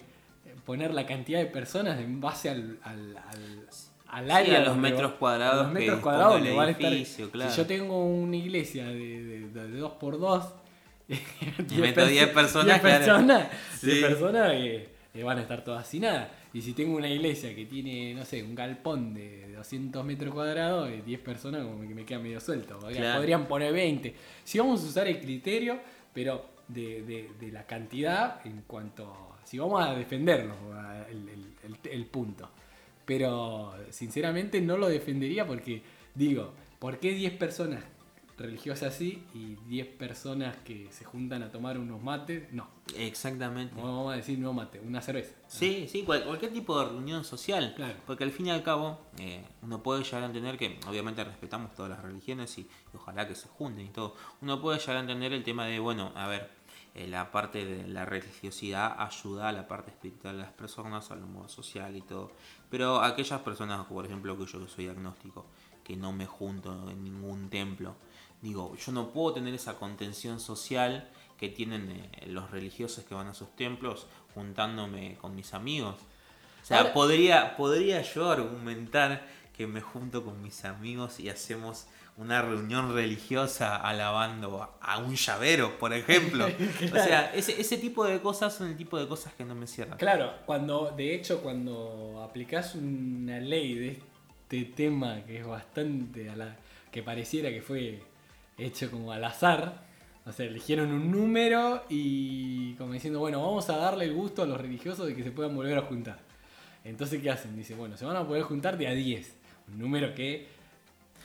[0.65, 3.67] poner la cantidad de personas en base al, al, al,
[4.07, 4.57] al Sí, área.
[4.61, 7.51] a los metros cuadrados a los que metros disponga cuadrados donde van a estar- claro.
[7.51, 10.53] Si yo tengo una iglesia de, de, de 2x2
[11.07, 13.05] Y meto 10 personas, 10 claro.
[13.05, 13.47] personas,
[13.79, 13.87] Sí.
[13.87, 16.31] 10 personas que, que van a estar todas sin nada.
[16.53, 20.89] Y si tengo una iglesia que tiene, no sé, un galpón de 200 metros cuadrados,
[20.89, 22.79] eh, 10 personas como que me queda medio suelto.
[22.79, 23.19] Podrían, Claro.
[23.19, 24.15] podrían poner 20.
[24.43, 25.77] Si vamos a usar el criterio,
[26.13, 29.33] pero de, de- de la cantidad en cuanto...
[29.43, 30.55] Si vamos a defenderlo,
[31.09, 31.53] el, el-
[31.83, 32.49] el- el punto.
[33.05, 35.83] Pero sinceramente no lo defendería porque,
[36.15, 37.83] digo, ¿por qué 10 personas
[38.37, 42.51] religiosas así y 10 personas que se juntan a tomar unos mates?
[42.51, 43.73] No, Exactamente.
[43.75, 45.33] vamos a decir no mate, una cerveza.
[45.47, 47.73] Sí, sí, cual- cualquier tipo de reunión social.
[47.75, 47.95] Claro.
[48.05, 51.73] Porque al fin y al cabo, eh, uno puede llegar a entender que, obviamente, respetamos
[51.75, 54.15] todas las religiones y, y ojalá que se junten y todo.
[54.41, 56.49] Uno puede llegar a entender el tema de, bueno, a ver,
[56.95, 61.23] eh, la parte de la religiosidad ayuda a la parte espiritual de las personas, al
[61.23, 62.31] humor social y todo.
[62.69, 65.45] Pero aquellas personas, por ejemplo, que yo que soy agnóstico,
[65.83, 67.95] que no me junto en ningún templo,
[68.41, 73.27] digo, yo no puedo tener esa contención social que tienen eh, los religiosos que van
[73.27, 75.95] a sus templos juntándome con mis amigos.
[76.63, 81.87] O sea, Ahora- podría, podría yo argumentar que me junto con mis amigos y hacemos
[82.17, 86.47] una reunión religiosa alabando a, un llavero, por ejemplo.
[86.85, 89.67] O sea, ese, ese tipo de cosas son el tipo de cosas que no me
[89.67, 89.97] cierran.
[89.97, 93.99] Claro, cuando, de hecho, cuando aplicás una ley de
[94.43, 96.55] este tema que es bastante a la.
[96.91, 98.03] que pareciera que fue
[98.57, 99.83] hecho como al azar.
[100.25, 104.45] O sea, eligieron un número y como diciendo, bueno, vamos a darle el gusto a
[104.47, 106.17] los religiosos de que se puedan volver a juntar.
[106.83, 107.55] Entonces, ¿qué hacen?
[107.55, 109.44] Dice, bueno, se van a poder juntar de a 10.
[109.67, 110.47] Un número que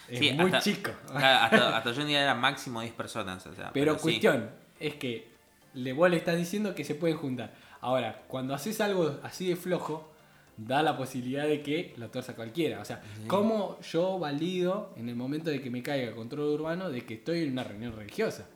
[0.09, 0.91] es Sí, muy hasta- chico.
[1.09, 3.47] Claro, hasta, hasta yo en día era máximo 10 personas.
[3.47, 4.01] O sea, Pero sí.
[4.03, 5.29] cuestión es que
[5.75, 7.53] le, vos le estás diciendo que se pueden juntar.
[7.81, 10.11] Ahora, cuando haces algo así de flojo,
[10.57, 12.81] da la posibilidad de que lo torza cualquiera.
[12.81, 17.03] O sea, ¿cómo yo valido en el momento de que me caiga control urbano de
[17.07, 18.47] que estoy en una reunión religiosa?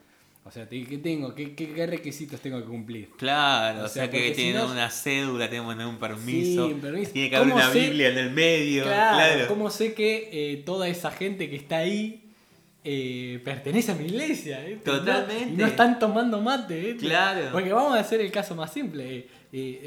[0.46, 1.34] O sea, ¿qué tengo?
[1.34, 3.08] ¿Qué, qué, qué requisitos tengo que cumplir?
[3.16, 6.66] Claro, O sea, que porque si tienen no- una cédula, tenemos que tener un permiso,
[6.68, 7.12] Sí, un permiso.
[7.12, 8.82] tiene que haber ¿Cómo una sé- Biblia en el medio.
[8.84, 12.20] Claro, Claro, ¿cómo sé que eh, toda esa gente que está ahí
[12.84, 14.66] eh, pertenece a mi iglesia?
[14.68, 14.78] eh?
[14.84, 15.54] Totalmente.
[15.54, 16.90] Y no están tomando mate.
[16.90, 16.96] eh?
[16.98, 17.48] Claro.
[17.50, 19.26] Porque vamos a hacer el caso más simple.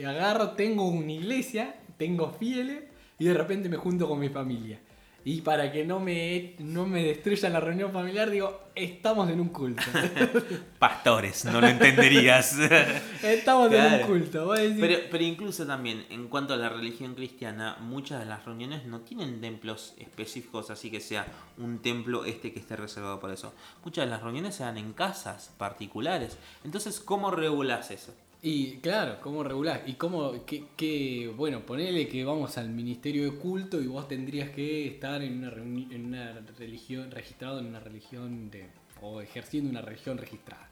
[0.08, 2.80] agarro, tengo una iglesia, tengo fieles
[3.20, 4.80] y de repente me junto con mi familia.
[5.28, 9.49] Y para que no me, no me destruyan la reunión familiar, digo, estamos en un
[9.49, 9.84] culto.
[10.80, 12.57] Pastores, no lo entenderías.
[13.21, 14.53] estamos en un culto.
[14.53, 18.86] Decís, Pero, pero incluso también, en cuanto a la religión cristiana, muchas de las reuniones
[18.86, 23.53] no tienen templos específicos, así que sea un templo este que esté reservado para eso.
[23.84, 26.38] Muchas de las reuniones se dan en casas particulares.
[26.63, 28.13] Entonces, ¿cómo regulas eso?
[28.41, 29.83] Y claro, ¿cómo regular?
[29.88, 34.51] Y cómo, qué, qué- bueno, ponele que vamos al Ministerio de Culto y vos tendrías
[34.51, 35.51] que estar en una,
[35.93, 38.67] en una religión, registrado en una religión de,
[39.01, 40.67] o ejerciendo una religión registrada.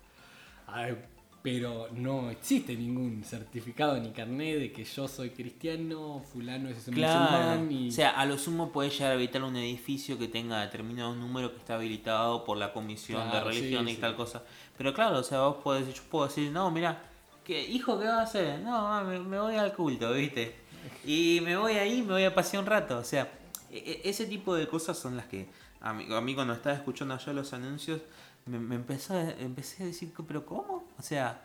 [0.68, 1.08] A ver,
[1.42, 7.72] pero no existe ningún certificado ni carnet de que yo soy cristiano, fulano es musulmán
[7.72, 7.90] y...
[7.90, 11.52] O sea, a lo sumo puede llegar a habilitar un edificio que tenga determinado número
[11.52, 14.02] que está habilitado por la comisión Claro, de sí, religión y sí.
[14.02, 14.44] tal cosa.
[14.78, 17.02] Pero claro, o sea, vos podés, yo puedo decir, no, mira,
[17.46, 18.60] ¿qué, hijo, ¿qué vas a hacer?
[18.60, 20.56] No, me, voy al culto, ¿viste?
[21.06, 22.98] Y me voy ahí, me voy a pasear un rato.
[22.98, 23.32] O sea,
[23.72, 25.48] e- e- ese tipo de cosas son las que
[25.86, 28.02] a mí, cuando estaba escuchando allá los anuncios,
[28.48, 30.84] me, me empezó empecé a decir, pero ¿cómo?
[30.98, 31.42] O sea,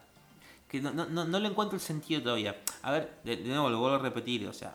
[0.66, 2.57] que no, no, no, no le encuentro el sentido todavía.
[2.82, 4.74] A ver, de, nuevo lo vuelvo a repetir, o sea,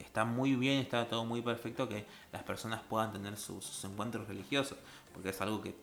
[0.00, 4.26] está muy bien, está todo muy perfecto que las personas puedan tener sus, sus encuentros
[4.26, 4.76] religiosos,
[5.12, 5.76] porque es algo que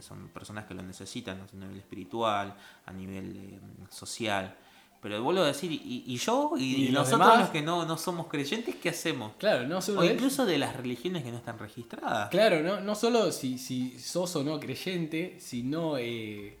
[0.00, 2.54] son personas que lo necesitan a nivel espiritual,
[2.86, 3.58] a nivel eh,
[3.90, 4.54] social.
[5.00, 6.52] Pero vuelvo a decir, ¿y, y yo?
[6.56, 7.40] ¿Y, ¿Y los nosotros demás?
[7.40, 9.32] los que no, no somos creyentes, qué hacemos?
[9.38, 12.30] Claro, no solo O incluso de las religiones que no están registradas.
[12.30, 16.56] Claro, no, no solo si, si sos o no creyente, sino eh,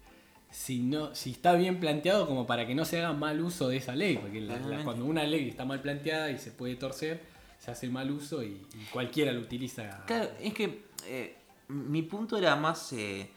[0.50, 3.78] si, no, si está bien planteado como para que no se haga mal uso de
[3.78, 4.18] esa ley.
[4.18, 4.84] Porque la- la- Totalmente.
[4.84, 7.22] cuando una ley está mal planteada y se puede torcer,
[7.58, 10.04] se hace mal uso y, y cualquiera lo utiliza.
[10.04, 11.34] Claro, es que eh,
[11.68, 13.30] mi punto era más eh,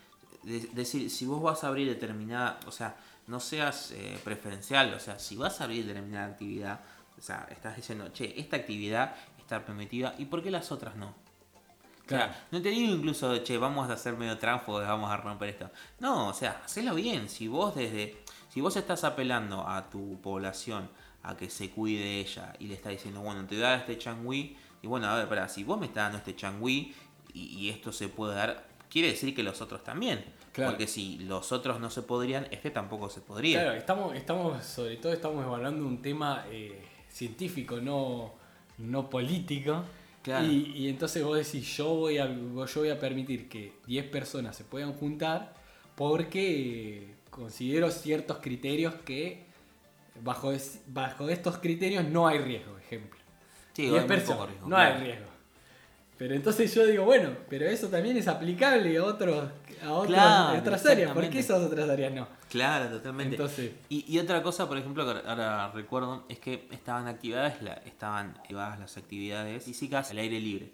[0.43, 2.95] de- decir, si vos vas a abrir determinada, o sea,
[3.27, 6.79] no seas eh, preferencial, o sea, si vas a abrir determinada actividad,
[7.17, 11.07] o sea, estás diciendo, che, esta actividad está permitida, ¿y por qué las otras no?
[11.07, 12.33] O sea, Claro.
[12.51, 15.69] no te digo incluso, che, vamos a hacer medio tránsfugo, vamos a romper esto.
[15.99, 17.27] No, o sea, hacelo bien.
[17.27, 20.89] Si vos desde, si vos estás apelando a tu población
[21.23, 24.87] a que se cuide ella y le estás diciendo, bueno, te da este changüí, y
[24.87, 26.95] bueno, a ver, para, si vos me estás dando este changüí
[27.37, 30.23] y, esto se puede dar, quiere decir que los otros también.
[30.51, 30.71] Claro.
[30.71, 33.61] Porque si los otros no se podrían, este tampoco se podría.
[33.61, 38.33] Claro, estamos, estamos, sobre todo estamos evaluando un tema eh, científico, no,
[38.79, 39.83] no político.
[40.23, 40.45] Claro.
[40.47, 44.55] Y, y entonces vos decís, yo voy, a, yo voy a permitir que 10 personas
[44.55, 45.53] se puedan juntar
[45.95, 49.45] porque, considero ciertos criterios que
[50.23, 53.19] bajo, es- bajo estos criterios no hay riesgo, ejemplo.
[53.73, 54.95] Sí, 10 hay muy personas, riesgo, no claro.
[54.95, 55.25] hay riesgo.
[56.17, 59.51] Pero entonces yo digo, bueno, pero eso también es aplicable a otros,
[59.83, 61.11] a otros- Claro, otras áreas.
[61.13, 62.27] ¿Por qué esas otras áreas no?
[62.49, 63.35] Claro, totalmente.
[63.35, 67.81] Entonces, Y, y otra cosa, por ejemplo, que ahora recuerdo, es que estaban activadas, la-
[67.85, 70.71] estaban llevadas las actividades físicas al aire libre.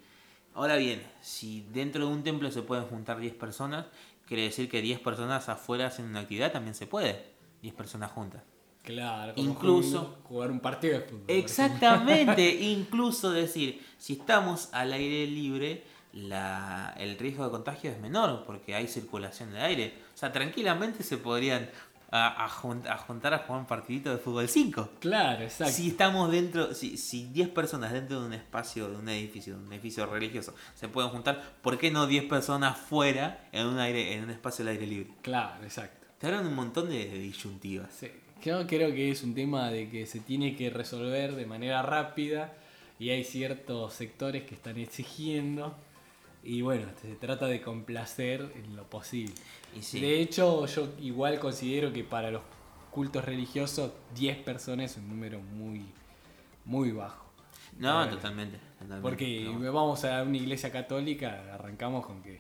[0.56, 3.86] Ahora bien, si dentro de un templo se pueden juntar 10 personas,
[4.28, 7.34] quiere decir que 10 personas afuera haciendo una actividad también se puede.
[7.62, 8.42] 10 personas juntas.
[8.84, 11.26] Claro, como Incluso- jugar- un partido de fútbol.
[11.28, 18.44] Exactamente, incluso decir, si estamos al aire libre, la, el riesgo de contagio es menor
[18.46, 19.94] porque hay circulación de aire.
[20.14, 21.70] O sea, tranquilamente se podrían
[22.12, 24.90] a, a jun- a juntar a jugar un partidito de fútbol 5.
[25.00, 25.74] Claro, exacto.
[25.74, 29.66] Si estamos dentro, si, si 10 personas dentro de un espacio, de un edificio, de
[29.66, 34.14] un edificio religioso, se pueden juntar, ¿por qué no 10 personas fuera en un aire,
[34.14, 35.10] en un espacio al aire libre?
[35.24, 36.06] Claro, exacto.
[36.20, 37.92] Te hablan un montón de, de disyuntivas.
[37.92, 38.12] Sí.
[38.44, 42.54] Yo creo que es un tema de que se tiene que resolver de manera rápida
[43.00, 45.76] y hay ciertos sectores que están exigiendo
[46.44, 49.34] y bueno, se trata de complacer en lo posible.
[49.78, 50.00] Y sí.
[50.02, 52.42] De hecho, yo igual considero que para los
[52.92, 55.86] cultos religiosos 10 personas es un número muy,
[56.66, 57.24] muy bajo.
[57.80, 58.58] No, totalmente.
[58.80, 59.02] totalmente.
[59.02, 59.74] Porque No.
[59.74, 62.40] vamos a una iglesia católica, arrancamos con que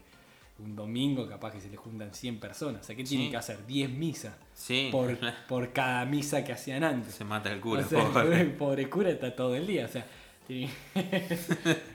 [0.64, 2.82] un domingo capaz que se le juntan 100 personas.
[2.82, 3.66] O sea, ¿qué tienen que hacer?
[3.66, 7.14] 10 misas Sí, por, por cada misa que hacían antes.
[7.16, 7.82] se mata el cura.
[7.82, 8.41] O sea, pobre.
[8.41, 9.86] el pobre cura está todo el día.
[9.86, 10.05] O sea,
[10.47, 10.72] tiene-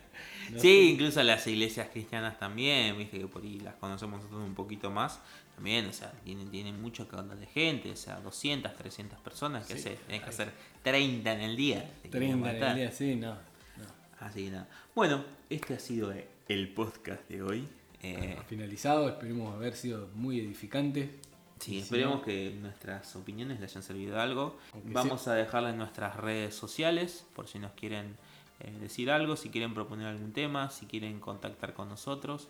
[0.50, 4.54] No Sí, incluso las iglesias cristianas también, viste que por ahí las conocemos nosotros un
[4.54, 5.20] poquito más,
[5.54, 9.80] también, o sea, tienen, tienen mucho de gente, o sea, 200, 300 personas, que Sí,
[9.80, 10.50] sé, tienen que hacer
[10.82, 11.90] 30 en el día.
[12.02, 13.34] te quieren 30 en el día, sí, no.
[13.34, 13.84] no.
[14.20, 14.68] Así que nada.
[14.94, 16.14] Bueno, este ha sido
[16.48, 17.68] el podcast de hoy.
[18.02, 21.18] Eh, Finalizado, esperemos haber sido muy edificante.
[21.58, 24.58] sí, esperemos que nuestras opiniones les hayan servido de algo.
[24.72, 28.16] Aunque Vamos a dejarla en nuestras redes sociales, por si nos quieren
[28.60, 32.48] eh, decir algo, si quieren proponer algún tema, si quieren contactar con nosotros.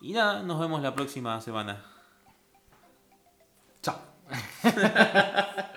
[0.00, 1.84] Y nada, nos vemos la próxima semana.
[3.82, 3.98] Chao.